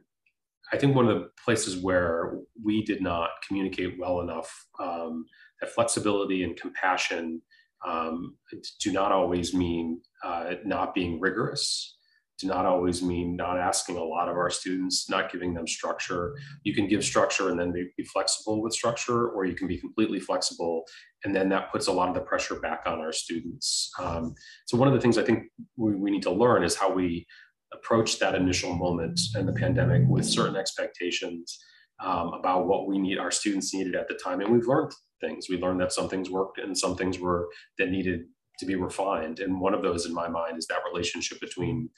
[0.73, 5.27] I think one of the places where we did not communicate well enough um,
[5.61, 7.43] that flexibility and compassion
[7.87, 8.37] um,
[8.81, 11.96] do not always mean uh, not being rigorous
[12.39, 16.35] do not always mean not asking a lot of our students, not giving them structure.
[16.65, 20.21] You can give structure and then be, flexible with structure, or you can be completely
[20.21, 20.85] flexible,
[21.25, 23.91] and then that puts a lot of the pressure back on our students.
[23.99, 24.35] Um,
[24.67, 25.45] so one of the things I think
[25.77, 27.27] we, we need to learn is how we
[27.73, 31.59] approach that initial moment in the pandemic with certain expectations
[32.01, 35.47] um, about what we need, our students needed at the time, and we've learned things.
[35.49, 38.27] We learned that some things worked and some things were that needed
[38.59, 39.41] to be refined.
[39.41, 41.91] And one of those, in my mind, is that relationship between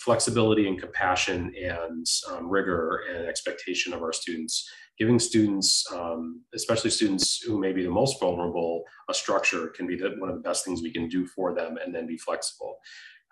[0.00, 4.68] flexibility and compassion and um, rigor and expectation of our students.
[4.98, 9.96] Giving students, um, especially students who may be the most vulnerable, a structure can be
[9.96, 12.76] the, one of the best things we can do for them and then be flexible.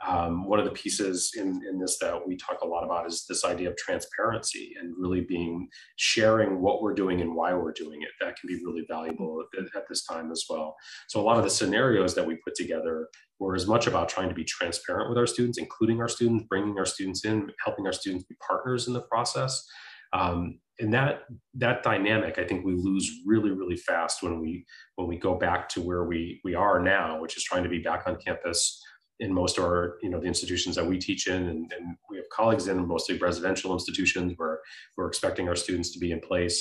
[0.06, 3.26] Um, one of the pieces in, in this that we talk a lot about is
[3.28, 8.00] this idea of transparency and really being sharing what we're doing and why we're doing
[8.02, 8.08] it.
[8.18, 10.74] That can be really valuable at, at this time as well.
[11.08, 13.08] So a lot of the scenarios that we put together
[13.38, 16.78] were as much about trying to be transparent with our students, including our students, bringing
[16.78, 19.66] our students in, helping our students be partners in the process.
[20.12, 24.64] Um, and that that dynamic, I think we lose really, really fast when we
[24.96, 27.80] when we go back to where we we are now, which is trying to be
[27.80, 28.82] back on campus
[29.20, 32.16] in most of our, you know, the institutions that we teach in, and, and we
[32.16, 34.58] have colleagues in mostly residential institutions where
[34.96, 36.58] we're expecting our students to be in place.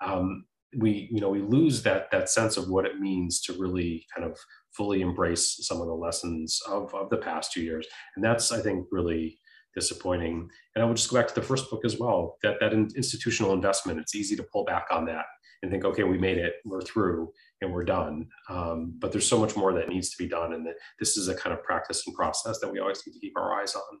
[0.00, 0.44] Um,
[0.78, 4.30] we, you know, we lose that that sense of what it means to really kind
[4.30, 4.38] of
[4.76, 8.60] fully embrace some of the lessons of, of the past two years, and that's, I
[8.60, 9.38] think, really
[9.74, 10.48] disappointing.
[10.74, 12.36] And I would just go back to the first book as well.
[12.42, 15.24] That that institutional investment, it's easy to pull back on that
[15.62, 18.28] and think, okay, we made it, we're through and we're done.
[18.48, 20.52] Um, but there's so much more that needs to be done.
[20.52, 23.20] And that this is a kind of practice and process that we always need to
[23.20, 23.98] keep our eyes on.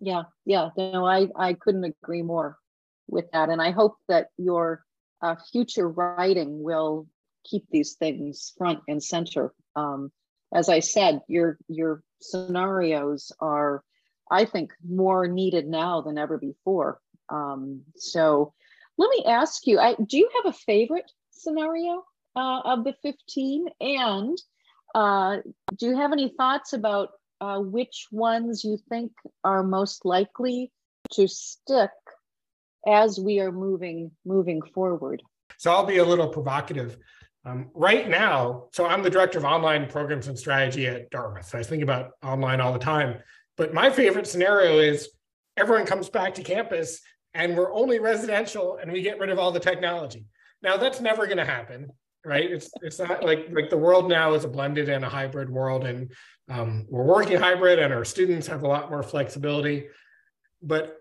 [0.00, 2.58] Yeah, yeah, no, I, I couldn't agree more
[3.08, 3.48] with that.
[3.48, 4.84] And I hope that your
[5.22, 7.06] uh, future writing will
[7.44, 9.52] keep these things front and center.
[9.76, 10.10] Um,
[10.52, 13.82] as I said, your your scenarios are,
[14.30, 17.00] I think, more needed now than ever before.
[17.28, 18.52] Um, so
[18.98, 22.04] let me ask you, I, do you have a favorite scenario
[22.36, 23.66] uh, of the 15?
[23.80, 24.38] And
[24.94, 25.38] uh,
[25.76, 30.72] do you have any thoughts about uh, which ones you think are most likely
[31.12, 31.90] to stick
[32.86, 35.22] as we are moving moving forward?
[35.58, 36.96] So I'll be a little provocative.
[37.46, 41.46] Um, right now, so I'm the director of online programs and strategy at Dartmouth.
[41.46, 43.18] So I think about online all the time.
[43.56, 45.10] But my favorite scenario is
[45.56, 47.00] everyone comes back to campus
[47.34, 50.24] and we're only residential and we get rid of all the technology.
[50.64, 51.90] Now that's never going to happen,
[52.24, 52.50] right?
[52.50, 55.84] It's it's not like like the world now is a blended and a hybrid world,
[55.84, 56.10] and
[56.50, 59.88] um, we're working hybrid, and our students have a lot more flexibility.
[60.62, 60.96] But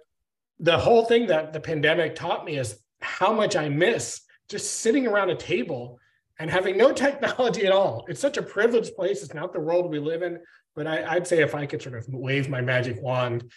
[0.59, 5.07] the whole thing that the pandemic taught me is how much I miss just sitting
[5.07, 5.99] around a table
[6.39, 8.05] and having no technology at all.
[8.09, 9.23] It's such a privileged place.
[9.23, 10.39] It's not the world we live in.
[10.75, 13.51] But I, would say if I could sort of wave my magic wand,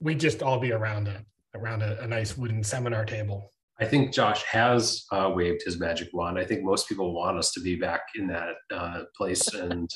[0.00, 1.24] we'd just all be around it
[1.54, 3.52] around a, a nice wooden seminar table.
[3.80, 6.38] I think Josh has uh, waved his magic wand.
[6.38, 9.88] I think most people want us to be back in that uh, place, and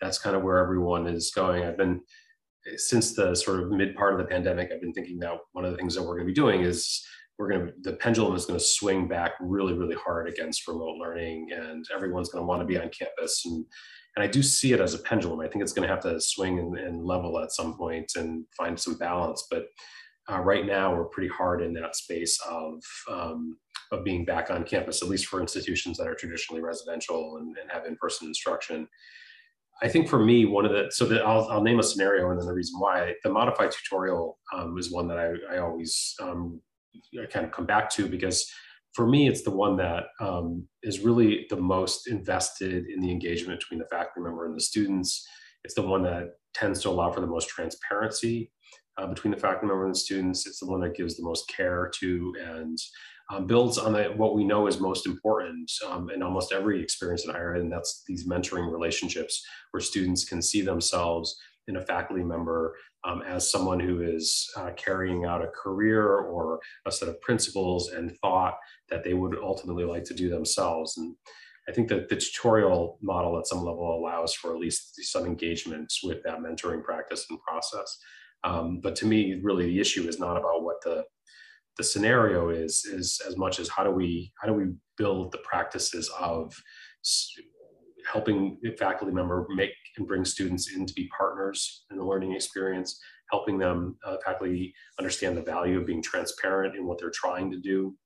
[0.00, 1.62] that's kind of where everyone is going.
[1.62, 2.00] I've been
[2.76, 4.70] since the sort of mid part of the pandemic.
[4.72, 7.04] I've been thinking that one of the things that we're going to be doing is
[7.38, 10.96] we're going to the pendulum is going to swing back really, really hard against remote
[10.98, 13.42] learning, and everyone's going to want to be on campus.
[13.44, 13.66] and
[14.16, 15.40] And I do see it as a pendulum.
[15.40, 18.46] I think it's going to have to swing and, and level at some point and
[18.56, 19.66] find some balance, but
[20.30, 23.58] uh, right now we're pretty hard in that space of um,
[23.92, 27.70] of being back on campus, at least for institutions that are traditionally residential and, and
[27.70, 28.88] have in-person instruction.
[29.82, 32.40] I think for me, one of the so that I'll, I'll name a scenario and
[32.40, 36.60] then the reason why the modified tutorial um, is one that I, I always um,
[37.30, 38.50] kind of come back to because
[38.94, 43.60] for me, it's the one that um, is really the most invested in the engagement
[43.60, 45.28] between the faculty member and the students.
[45.64, 48.50] It's the one that tends to allow for the most transparency
[48.98, 50.46] uh, between the faculty member and the students.
[50.46, 52.78] It's the one that gives the most care to and
[53.30, 57.24] um, builds on the, what we know is most important um, in almost every experience
[57.24, 61.36] in higher ed, and that's these mentoring relationships where students can see themselves
[61.68, 66.60] in a faculty member um, as someone who is uh, carrying out a career or
[66.86, 68.56] a set of principles and thought
[68.88, 70.96] that they would ultimately like to do themselves.
[70.96, 71.16] And
[71.68, 75.92] I think that the tutorial model at some level allows for at least some engagement
[76.04, 77.98] with that mentoring practice and process.
[78.46, 81.04] Um, but to me, really, the issue is not about what the
[81.76, 85.38] the scenario is is as much as how do we how do we build the
[85.38, 86.54] practices of
[88.10, 92.98] helping faculty member make and bring students in to be partners in the learning experience
[93.30, 97.58] helping them uh, faculty understand the value of being transparent in what they're trying to
[97.58, 97.96] do.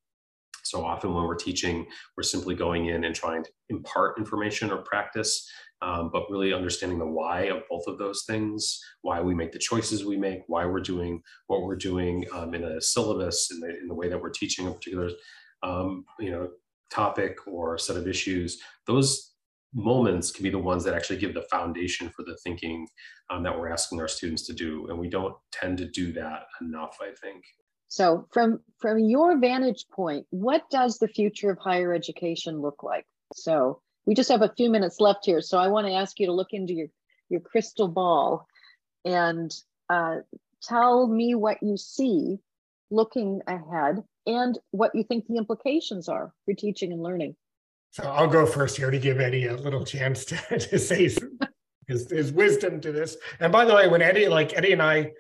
[0.65, 1.87] So often when we're teaching
[2.17, 5.49] we're simply going in and trying to impart information or practice
[5.83, 9.59] um, but really understanding the why of both of those things, why we make the
[9.59, 13.69] choices we make, why we're doing what we're doing um, in a syllabus, in the,
[13.79, 15.11] in the way that we're teaching a particular,
[15.63, 16.49] um, you know,
[16.91, 18.61] topic or set of issues.
[18.87, 19.33] Those
[19.75, 22.87] moments can be the ones that actually give the foundation for the thinking
[23.31, 26.43] um, that we're asking our students to do, and we don't tend to do that
[26.61, 26.99] enough.
[27.01, 27.45] I think.
[27.89, 33.07] So, from from your vantage point, what does the future of higher education look like?
[33.35, 36.27] So, we just have a few minutes left here, so I want to ask you
[36.27, 36.89] to look into your,
[37.29, 38.47] your crystal ball
[39.05, 39.55] and
[39.89, 40.17] uh,
[40.63, 42.39] tell me what you see
[42.91, 47.37] looking ahead and what you think the implications are for teaching and learning.
[47.93, 51.11] So I'll go first here to give Eddie a little chance to, to say
[51.89, 53.17] his, his wisdom to this.
[53.41, 55.13] And by the way, when Eddie, like Eddie and I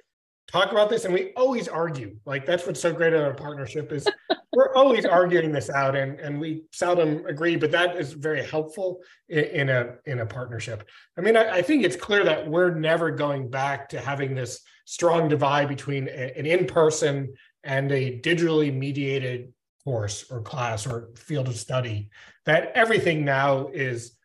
[0.48, 3.92] talk about this and we always argue, like that's what's so great about our partnership
[3.92, 4.08] is
[4.52, 9.00] we're always arguing this out and, and we seldom agree, but that is very helpful
[9.28, 10.88] in, in a in a partnership.
[11.16, 14.60] I mean, I, I, think it's clear that we're never going back to having this
[14.86, 17.32] strong divide between a, an in-person
[17.62, 19.52] and a digitally mediated
[19.84, 22.10] course or class or field of study.
[22.46, 24.16] That everything now is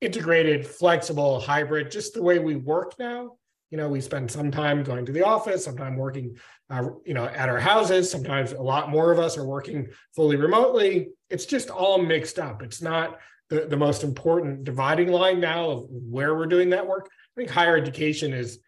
[0.00, 3.36] integrated, flexible, hybrid, just the way we work now
[3.72, 6.36] you know, we spend some time going to the office, sometimes working,
[6.68, 8.10] uh, you know, at our houses.
[8.10, 11.08] Sometimes a lot more of us are working fully remotely.
[11.30, 12.62] It's just all mixed up.
[12.62, 13.18] It's not
[13.48, 17.08] the, the most important dividing line now of where we're doing that work.
[17.10, 18.58] I think higher education is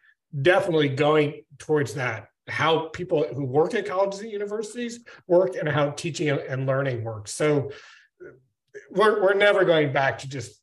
[0.41, 2.29] definitely going towards that.
[2.49, 7.35] How people who work at colleges and universities work and how teaching and learning works.
[7.35, 7.73] So
[8.91, 10.59] we're, we're never going back to just,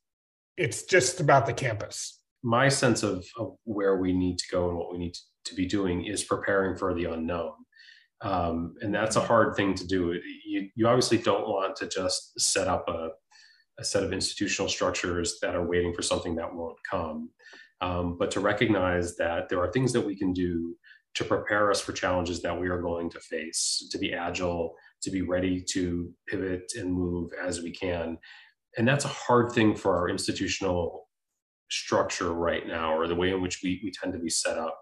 [0.56, 4.76] it's just about the campus my sense of, of where we need to go and
[4.76, 5.14] what we need
[5.44, 7.52] to be doing is preparing for the unknown.
[8.20, 10.18] Um, and that's a hard thing to do.
[10.46, 13.08] You, you obviously don't want to just set up a,
[13.78, 17.30] a set of institutional structures that are waiting for something that won't come,
[17.80, 20.76] um, but to recognize that there are things that we can do
[21.14, 25.10] to prepare us for challenges that we are going to face, to be agile, to
[25.10, 28.16] be ready to pivot and move as we can.
[28.78, 31.08] And that's a hard thing for our institutional
[31.72, 34.78] structure right now or the way in which we, we tend to be set up.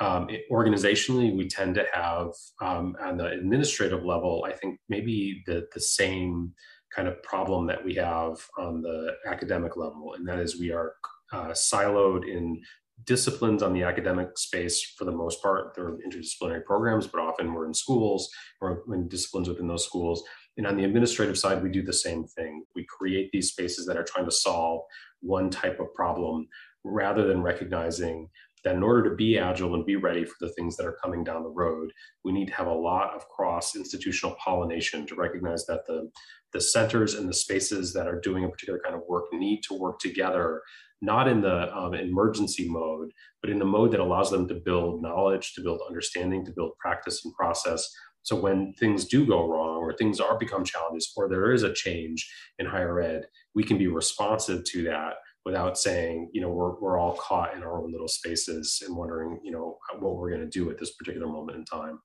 [0.00, 2.28] Um, it, organizationally, we tend to have
[2.60, 6.52] um, on the administrative level, I think maybe the, the same
[6.94, 10.94] kind of problem that we have on the academic level, and that is we are
[11.32, 12.60] uh, siloed in
[13.04, 15.74] disciplines on the academic space for the most part.
[15.74, 18.30] They're interdisciplinary programs, but often we're in schools
[18.60, 20.24] or in disciplines within those schools.
[20.56, 22.64] And on the administrative side, we do the same thing.
[22.74, 24.82] We create these spaces that are trying to solve
[25.20, 26.46] one type of problem
[26.84, 28.28] rather than recognizing
[28.66, 31.22] that in order to be agile and be ready for the things that are coming
[31.22, 31.92] down the road,
[32.24, 36.10] we need to have a lot of cross institutional pollination to recognize that the,
[36.52, 39.78] the centers and the spaces that are doing a particular kind of work need to
[39.78, 40.62] work together,
[41.00, 45.00] not in the um, emergency mode, but in the mode that allows them to build
[45.00, 47.88] knowledge, to build understanding, to build practice and process.
[48.26, 51.72] So when things do go wrong or things are become challenges or there is a
[51.72, 55.14] change in higher ed, we can be responsive to that
[55.44, 59.38] without saying, you know, we're, we're all caught in our own little spaces and wondering,
[59.44, 62.00] you know, what we're going to do at this particular moment in time.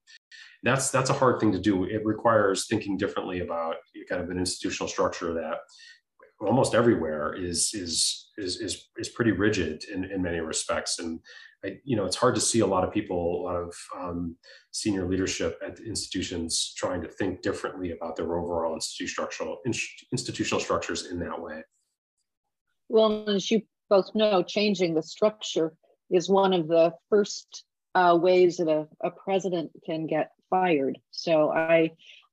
[0.61, 1.85] That's that's a hard thing to do.
[1.85, 5.55] It requires thinking differently about kind of an institutional structure that
[6.45, 10.99] almost everywhere is is is is, is pretty rigid in, in many respects.
[10.99, 11.19] And
[11.63, 14.35] I, you know, it's hard to see a lot of people, a lot of um,
[14.71, 19.59] senior leadership at institutions trying to think differently about their overall institutional
[20.11, 21.63] institutional structures in that way.
[22.89, 25.73] Well, as you both know, changing the structure
[26.09, 27.63] is one of the first
[27.95, 30.97] uh, ways that a, a president can get fired.
[31.11, 31.91] So I,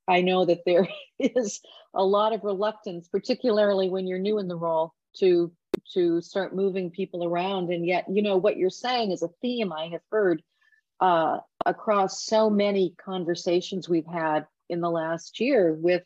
[0.08, 0.88] I know that there
[1.18, 1.60] is
[1.94, 5.52] a lot of reluctance, particularly when you're new in the role, to
[5.94, 7.70] to start moving people around.
[7.70, 10.42] And yet, you know, what you're saying is a theme I have heard
[11.00, 16.02] uh, across so many conversations we've had in the last year with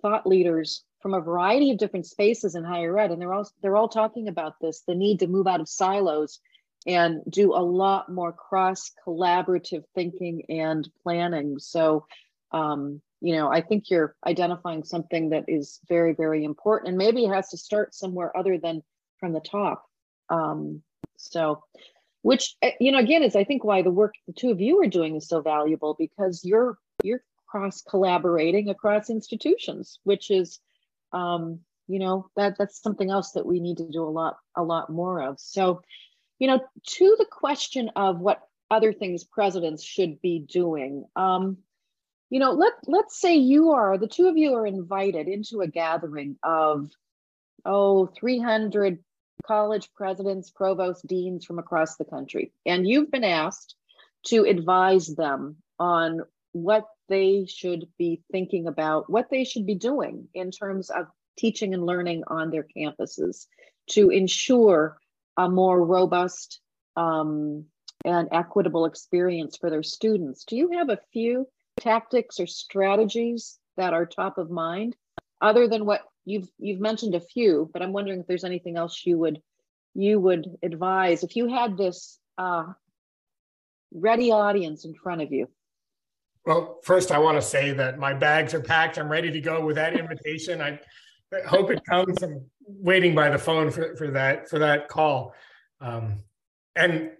[0.00, 3.76] thought leaders from a variety of different spaces in higher ed, and they're all they're
[3.76, 6.40] all talking about this: the need to move out of silos
[6.86, 11.58] and do a lot more cross collaborative thinking and planning.
[11.58, 12.06] So,
[12.54, 17.24] um, you know, I think you're identifying something that is very, very important, and maybe
[17.24, 18.82] it has to start somewhere other than
[19.18, 19.84] from the top.
[20.30, 20.82] Um,
[21.16, 21.64] so,
[22.22, 24.80] which eh, you know, again, is I think why the work the two of you
[24.82, 30.60] are doing is so valuable because you're you're cross collaborating across institutions, which is,
[31.12, 34.62] um, you know, that that's something else that we need to do a lot a
[34.62, 35.40] lot more of.
[35.40, 35.82] So,
[36.38, 36.60] you know,
[36.98, 41.04] to the question of what other things presidents should be doing.
[41.16, 41.58] Um,
[42.34, 45.68] you know, let let's say you are the two of you are invited into a
[45.68, 46.90] gathering of
[47.64, 48.98] oh 300
[49.46, 53.76] college presidents, provost, deans from across the country, and you've been asked
[54.26, 60.26] to advise them on what they should be thinking about, what they should be doing
[60.34, 61.06] in terms of
[61.38, 63.46] teaching and learning on their campuses
[63.90, 64.98] to ensure
[65.36, 66.58] a more robust
[66.96, 67.66] um,
[68.04, 70.42] and equitable experience for their students.
[70.42, 71.46] Do you have a few
[71.78, 74.96] tactics or strategies that are top of mind
[75.40, 79.02] other than what you've you've mentioned a few but i'm wondering if there's anything else
[79.04, 79.42] you would
[79.94, 81.22] you would advise.
[81.22, 82.66] If you had this uh,
[83.92, 85.48] ready audience in front of you.
[86.44, 88.98] Well first i want to say that my bags are packed.
[88.98, 90.60] I'm ready to go with that invitation.
[90.60, 90.78] I
[91.46, 92.22] hope it comes.
[92.22, 95.34] I'm waiting by the phone for, for that for that call.
[95.80, 96.22] Um,
[96.76, 97.12] and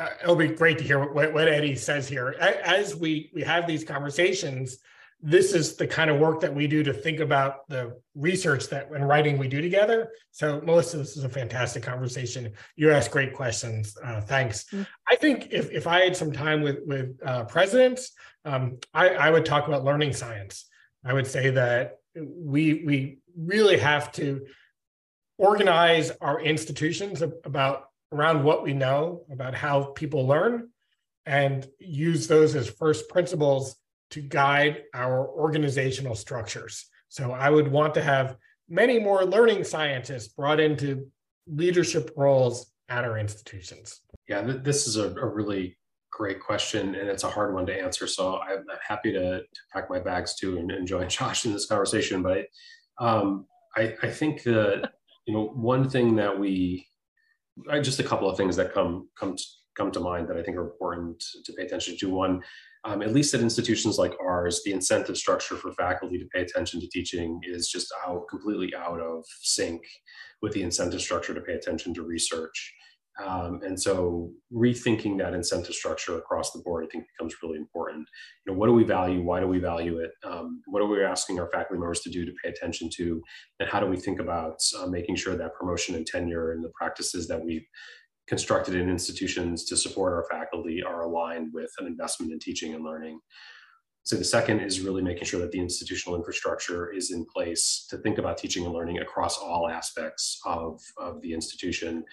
[0.00, 2.30] uh, it'll be great to hear what, what Eddie says here.
[2.40, 4.78] As we we have these conversations,
[5.22, 8.90] this is the kind of work that we do to think about the research that
[8.90, 10.10] and writing we do together.
[10.30, 12.52] So, Melissa, this is a fantastic conversation.
[12.76, 13.96] You ask great questions.
[14.02, 14.64] Uh, thanks.
[14.64, 14.82] Mm-hmm.
[15.08, 18.12] I think if, if I had some time with with uh, presidents,
[18.44, 20.66] um, I, I would talk about learning science.
[21.04, 24.46] I would say that we we really have to
[25.36, 30.68] organize our institutions about around what we know about how people learn
[31.26, 33.76] and use those as first principles
[34.10, 36.86] to guide our organizational structures.
[37.08, 38.36] So I would want to have
[38.68, 41.06] many more learning scientists brought into
[41.46, 44.00] leadership roles at our institutions.
[44.28, 45.76] Yeah, this is a, a really
[46.12, 48.06] great question, and it's a hard one to answer.
[48.06, 51.66] So I'm happy to, to pack my bags too and, and join Josh in this
[51.66, 52.22] conversation.
[52.22, 52.46] But
[52.98, 53.46] um,
[53.76, 54.90] I, I think that
[55.26, 56.86] you know one thing that we
[57.82, 59.44] just a couple of things that come come to,
[59.76, 62.10] come to mind that I think are important to pay attention to.
[62.10, 62.42] One,
[62.84, 66.80] um, at least at institutions like ours, the incentive structure for faculty to pay attention
[66.80, 69.82] to teaching is just out completely out of sync
[70.42, 72.74] with the incentive structure to pay attention to research.
[73.24, 78.08] Um, and so rethinking that incentive structure across the board, I think becomes really important.
[78.46, 79.22] You know, what do we value?
[79.22, 80.12] Why do we value it?
[80.24, 83.20] Um, what are we asking our faculty members to do to pay attention to?
[83.58, 86.72] And how do we think about uh, making sure that promotion and tenure and the
[86.78, 87.66] practices that we've
[88.26, 92.84] constructed in institutions to support our faculty are aligned with an investment in teaching and
[92.84, 93.20] learning?
[94.02, 97.98] So the second is really making sure that the institutional infrastructure is in place to
[97.98, 102.04] think about teaching and learning across all aspects of, of the institution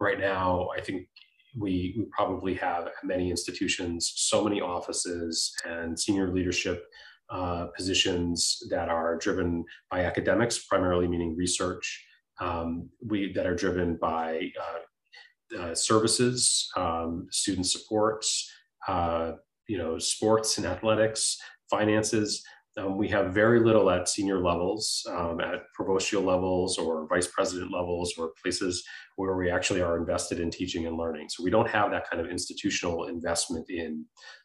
[0.00, 1.08] right now, I think
[1.56, 6.84] we, we probably have many institutions, so many offices and senior leadership
[7.30, 12.04] uh, positions that are driven by academics, primarily meaning research,
[12.40, 18.50] um, we, that are driven by uh, uh, services, um, student supports,
[18.86, 19.32] uh,
[19.68, 21.36] you know, sports and athletics,
[21.70, 22.42] finances.
[22.78, 27.72] Um, we have very little at senior levels, um, at provostial levels or vice president
[27.72, 28.84] levels, or places
[29.16, 31.28] where we actually are invested in teaching and learning.
[31.28, 34.04] So we don't have that kind of institutional investment in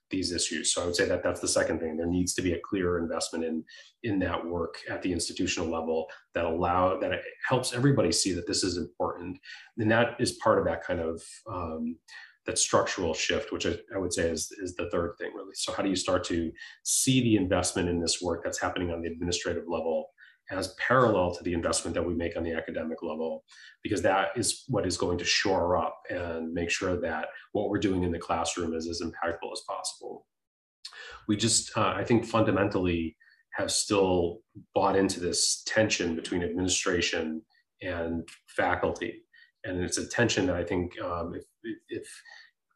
[0.10, 0.74] these issues.
[0.74, 1.96] So I would say that that's the second thing.
[1.96, 3.64] There needs to be a clear investment in
[4.04, 8.64] in that work at the institutional level that allow that helps everybody see that this
[8.64, 9.38] is important,
[9.78, 11.22] and that is part of that kind of
[11.52, 11.98] um,
[12.46, 15.54] that structural shift, which I, I, would say is, is the third thing really.
[15.54, 16.52] So how do you start to
[16.84, 20.08] see the investment in this work that's happening on the administrative level
[20.52, 23.46] as parallel to the investment that we make on the academic level,
[23.82, 27.80] because that is what is going to shore up and make sure that what we're
[27.80, 30.26] doing in the classroom is as impactful as possible.
[31.30, 33.16] We just, uh, I think fundamentally
[33.54, 34.40] have still
[34.76, 37.42] bought into this tension between administration
[37.82, 39.24] and faculty
[39.64, 41.44] and it's a tension that I think um, if,
[41.90, 42.08] if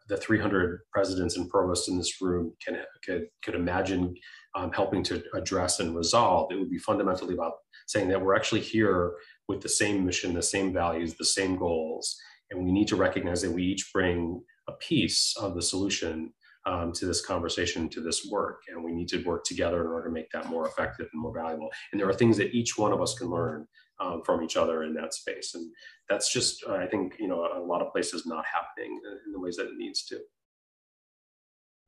[0.10, 4.16] the 300 presidents and provosts in this room can could, could imagine
[4.56, 6.52] um, helping to address and resolve.
[6.52, 7.54] It would be fundamentally about
[7.88, 9.16] saying that we're actually here
[9.48, 12.18] with the same mission, the same values, the same goals,
[12.50, 16.34] and we need to recognize that we each bring a piece of the solution
[16.66, 20.08] um, to this conversation, to this work, and we need to work together in order
[20.08, 21.70] to make that more effective and more valuable.
[21.92, 23.68] And there are things that each one of us can learn
[24.00, 25.72] um, from each other in that space, and
[26.10, 29.58] that's just, I think, you know, a lot of places not happening in the ways
[29.58, 30.20] that it needs to.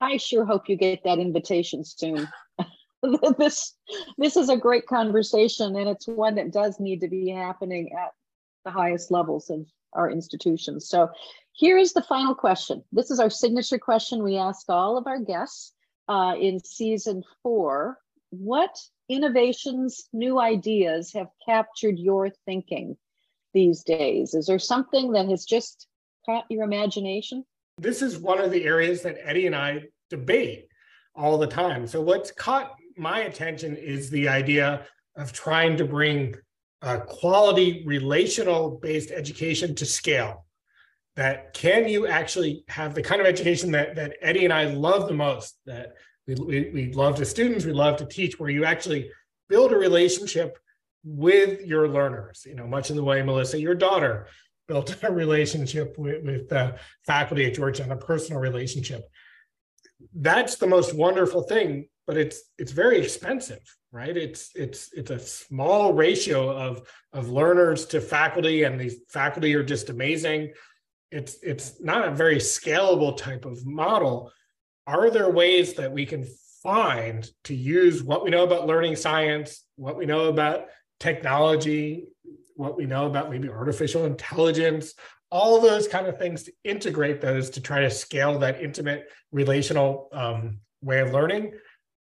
[0.01, 2.27] I sure hope you get that invitation soon.
[3.37, 3.75] this
[4.17, 8.11] this is a great conversation, and it's one that does need to be happening at
[8.65, 10.87] the highest levels of our institutions.
[10.87, 11.09] So
[11.53, 12.83] here is the final question.
[12.91, 15.73] This is our signature question we ask all of our guests
[16.07, 17.97] uh, in season four.
[18.31, 18.77] What
[19.07, 22.97] innovations, new ideas have captured your thinking
[23.53, 24.33] these days?
[24.33, 25.87] Is there something that has just
[26.25, 27.43] caught your imagination?
[27.77, 30.67] This is one of the areas that Eddie and I debate
[31.15, 31.87] all the time.
[31.87, 36.35] So, what's caught my attention is the idea of trying to bring
[36.81, 40.45] uh, quality relational based education to scale
[41.15, 45.07] that can you actually have the kind of education that, that eddie and i love
[45.07, 45.93] the most that
[46.29, 49.09] we, we, we love to students we love to teach where you actually
[49.47, 50.57] build a relationship
[51.03, 52.43] with your learners.
[52.45, 54.27] You know much in the way melissa your daughter
[54.67, 59.01] built a relationship with, with the faculty at georgetown a personal relationship.
[60.13, 63.61] That's the most wonderful thing but it's it's very expensive
[63.91, 64.15] right?
[64.15, 69.63] It's it's it's a small ratio of of learners to faculty and these faculty are
[69.63, 70.53] just amazing.
[71.11, 74.31] It's it's not a very scalable type of model
[74.89, 76.25] are there ways that we can
[76.63, 80.65] find to use what we know about learning science what we know about
[80.99, 82.07] technology
[82.55, 84.95] what we know about maybe artificial intelligence
[85.31, 90.09] all those kind of things to integrate those to try to scale that intimate relational
[90.11, 91.53] um, way of learning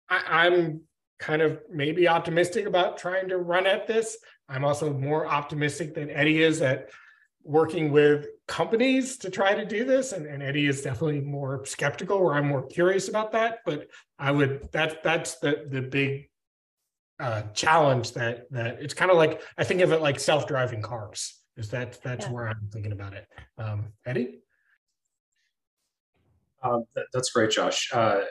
[0.09, 0.81] I, am
[1.19, 4.17] kind of maybe optimistic about trying to run at this.
[4.47, 6.89] I'm also more optimistic than Eddie is at
[7.43, 10.11] working with companies to try to do this.
[10.11, 13.59] And, and Eddie is definitely more skeptical, or I'm more curious about that.
[13.65, 13.87] But
[14.19, 16.29] I would that that's the the big
[17.19, 21.41] uh, challenge that that it's kind of like I think of it like self-driving cars.
[21.55, 22.31] Is that that's yeah.
[22.31, 23.27] where I'm thinking about it.
[23.57, 24.39] Um, Eddie.
[26.63, 27.89] Um, that, that's great, Josh.
[27.93, 28.21] Uh,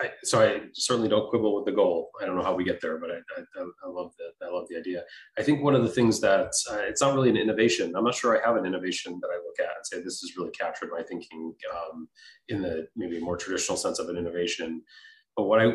[0.00, 2.10] I, so I certainly don't quibble with the goal.
[2.20, 4.66] I don't know how we get there, but I, I, I love the I love
[4.68, 5.04] the idea.
[5.38, 7.94] I think one of the things that uh, it's not really an innovation.
[7.94, 10.36] I'm not sure I have an innovation that I look at and say this has
[10.36, 12.08] really captured my thinking um,
[12.48, 14.82] in the maybe more traditional sense of an innovation.
[15.36, 15.72] But what I,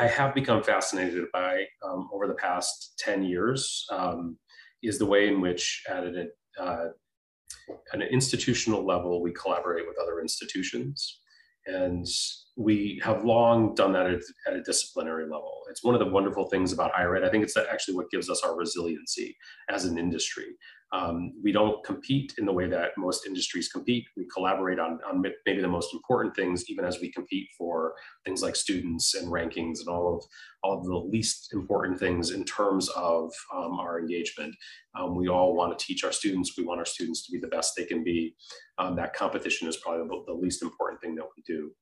[0.00, 4.38] I, have become fascinated by um, over the past ten years um,
[4.82, 6.86] is the way in which at an, uh,
[7.92, 11.20] an institutional level we collaborate with other institutions
[11.66, 12.06] and
[12.56, 15.62] we have long done that at, at, a disciplinary level.
[15.70, 17.24] It's one of the wonderful things about higher ed.
[17.24, 19.36] I think it's actually what gives us our resiliency
[19.68, 20.56] as an industry.
[20.92, 24.04] Um, we don't compete in the way that most industries compete.
[24.16, 28.42] We collaborate on, on maybe the most important things, even as we compete for things
[28.42, 30.24] like students and rankings and all of
[30.62, 34.54] all of the least important things in terms of um, our engagement.
[34.98, 36.56] Um, we all want to teach our students.
[36.56, 38.36] We want our students to be the best they can be.
[38.78, 41.72] Um, that competition is probably the, the least important thing that we do.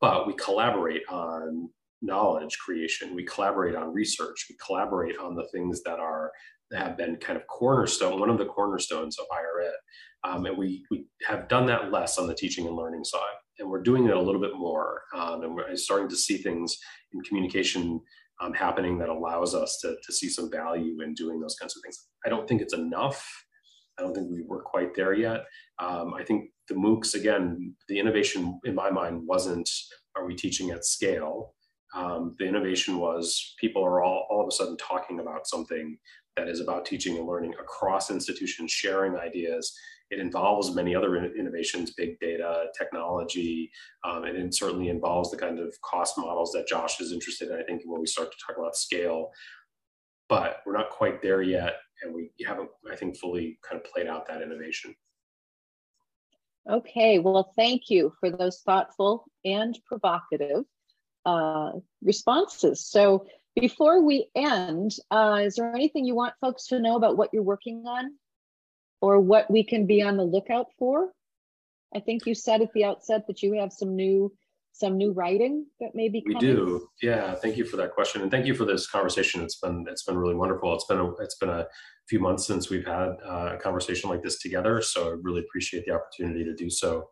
[0.00, 1.70] But we collaborate on
[2.02, 3.14] knowledge creation.
[3.14, 4.46] We collaborate on research.
[4.50, 6.32] We collaborate on the things that are
[6.78, 9.74] have been kind of cornerstone, one of the cornerstones of higher ed.
[10.24, 13.20] Um, and we, we have done that less on the teaching and learning side.
[13.58, 15.02] And we're doing it a little bit more.
[15.14, 16.76] Um, and we're starting to see things
[17.12, 18.00] in communication
[18.40, 21.82] um, happening that allows us to, to see some value in doing those kinds of
[21.82, 22.06] things.
[22.24, 23.26] I don't think it's enough.
[23.98, 25.44] I don't think we were quite there yet.
[25.78, 29.68] Um, I think the MOOCs, again, the innovation in my mind wasn't
[30.16, 31.54] are we teaching at scale?
[31.94, 35.98] Um, the innovation was people are all, all of a sudden talking about something
[36.36, 39.76] that is about teaching and learning across institutions, sharing ideas.
[40.10, 43.70] It involves many other innovations, big data, technology,
[44.04, 47.58] um, and it certainly involves the kind of cost models that Josh is interested in,
[47.58, 49.30] I think, when we start to talk about scale.
[50.28, 54.06] But we're not quite there yet, and we haven't, I think, fully kind of played
[54.06, 54.94] out that innovation.
[56.70, 60.64] Okay, well, thank you for those thoughtful and provocative
[61.24, 61.72] uh,
[62.02, 62.86] responses.
[62.86, 67.30] So before we end, uh, is there anything you want folks to know about what
[67.32, 68.16] you're working on
[69.00, 71.10] or what we can be on the lookout for?
[71.94, 74.32] I think you said at the outset that you have some new
[74.74, 76.38] some new writing that may be coming.
[76.38, 76.88] We do.
[77.02, 79.42] Yeah, thank you for that question and thank you for this conversation.
[79.42, 80.74] It's been it's been really wonderful.
[80.74, 81.66] It's been a, it's been a
[82.08, 85.84] few months since we've had uh, a conversation like this together, so I really appreciate
[85.84, 87.10] the opportunity to do so.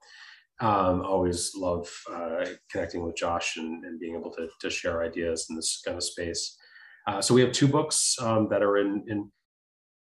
[0.60, 5.46] Um, always love uh, connecting with Josh and, and, being able to, to share ideas
[5.48, 6.58] in this kind of space.
[7.06, 9.30] Uh, so we have two books um, that are in, in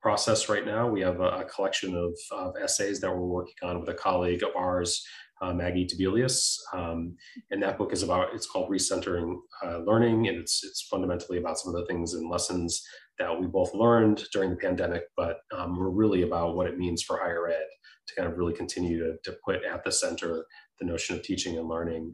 [0.02, 0.90] process right now.
[0.90, 4.44] We have a, a collection of, of, essays that we're working on with a colleague
[4.44, 5.06] of ours,
[5.42, 6.58] uh, Maggie Debelius.
[6.74, 7.16] Um,
[7.50, 11.60] and that book is about, it's called Recentering uh, Learning, and it's, it's fundamentally about
[11.60, 12.84] some of the things and lessons
[13.20, 17.04] that we both learned during the pandemic, but um, we're really about what it means
[17.04, 17.68] for higher ed
[18.08, 20.46] to kind of really continue to, to put at the center
[20.80, 22.14] the notion of teaching and learning.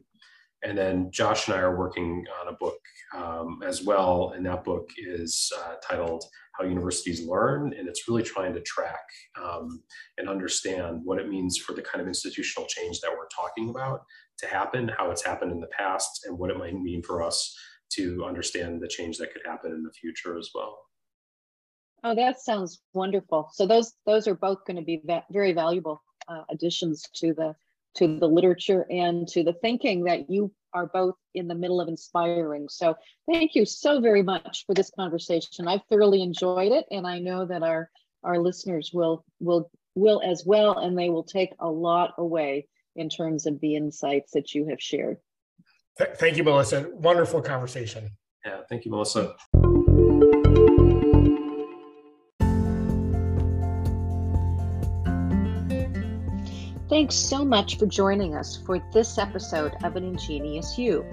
[0.64, 2.80] And then Josh and I are working on a book
[3.16, 6.24] um, as well, and that book is uh, titled
[6.58, 9.06] How Universities Learn, and it's really trying to track
[9.42, 9.84] um,
[10.18, 14.02] and understand what it means for the kind of institutional change that we're talking about
[14.40, 17.56] to happen, how it's happened in the past, and what it might mean for us
[17.92, 20.78] to understand the change that could happen in the future as well.
[22.04, 23.50] Oh, that sounds wonderful.
[23.54, 27.56] So those those are both going to be va- very valuable uh, additions to the
[27.96, 31.88] to the literature and to the thinking that you are both in the middle of
[31.88, 32.68] inspiring.
[32.70, 32.96] So
[33.32, 35.68] thank you so very much for this conversation.
[35.68, 37.90] I've thoroughly enjoyed it, and I know that our
[38.24, 43.10] our listeners will will will as well, and they will take a lot away in
[43.10, 45.18] terms of the insights that you have shared.
[45.98, 46.90] Thank you, Melissa.
[46.94, 48.10] Wonderful conversation.
[48.46, 49.36] Yeah, thank you, Melissa.
[56.98, 61.06] Thanks so much for joining us for this episode of An Ingenious You.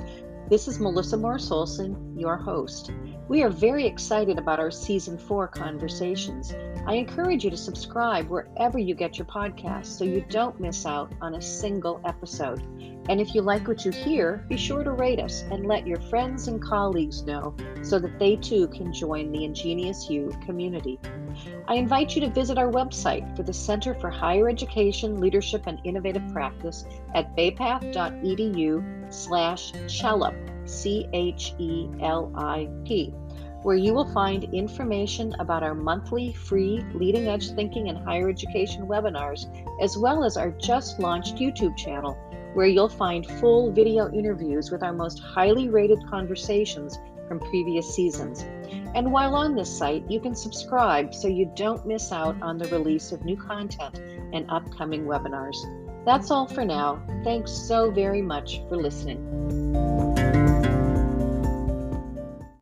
[0.49, 2.91] This is Melissa Morriss-Olson, your host.
[3.29, 6.55] We are very excited about our season four conversations.
[6.87, 11.13] I encourage you to subscribe wherever you get your podcasts so you don't miss out
[11.21, 12.63] on a single episode.
[13.09, 16.01] And if you like what you hear, be sure to rate us and let your
[16.03, 20.99] friends and colleagues know so that they too can join the Ingenious You community.
[21.67, 25.81] I invite you to visit our website for the Center for Higher Education, Leadership, and
[25.85, 26.85] Innovative Practice
[27.15, 29.73] at baypath.edu slash
[30.67, 33.15] CHELIP, C-H-E-L-I-P,
[33.63, 38.87] where you will find information about our monthly free leading edge thinking and higher education
[38.87, 39.47] webinars,
[39.81, 42.17] as well as our just launched YouTube channel,
[42.55, 46.99] where you'll find full video interviews with our most highly rated conversations
[47.29, 48.43] from previous seasons.
[48.95, 52.69] And while on this site, you can subscribe so you don't miss out on the
[52.69, 53.99] release of new content
[54.33, 55.57] and upcoming webinars.
[56.05, 57.03] That's all for now.
[57.25, 60.14] Thanks so very much for listening.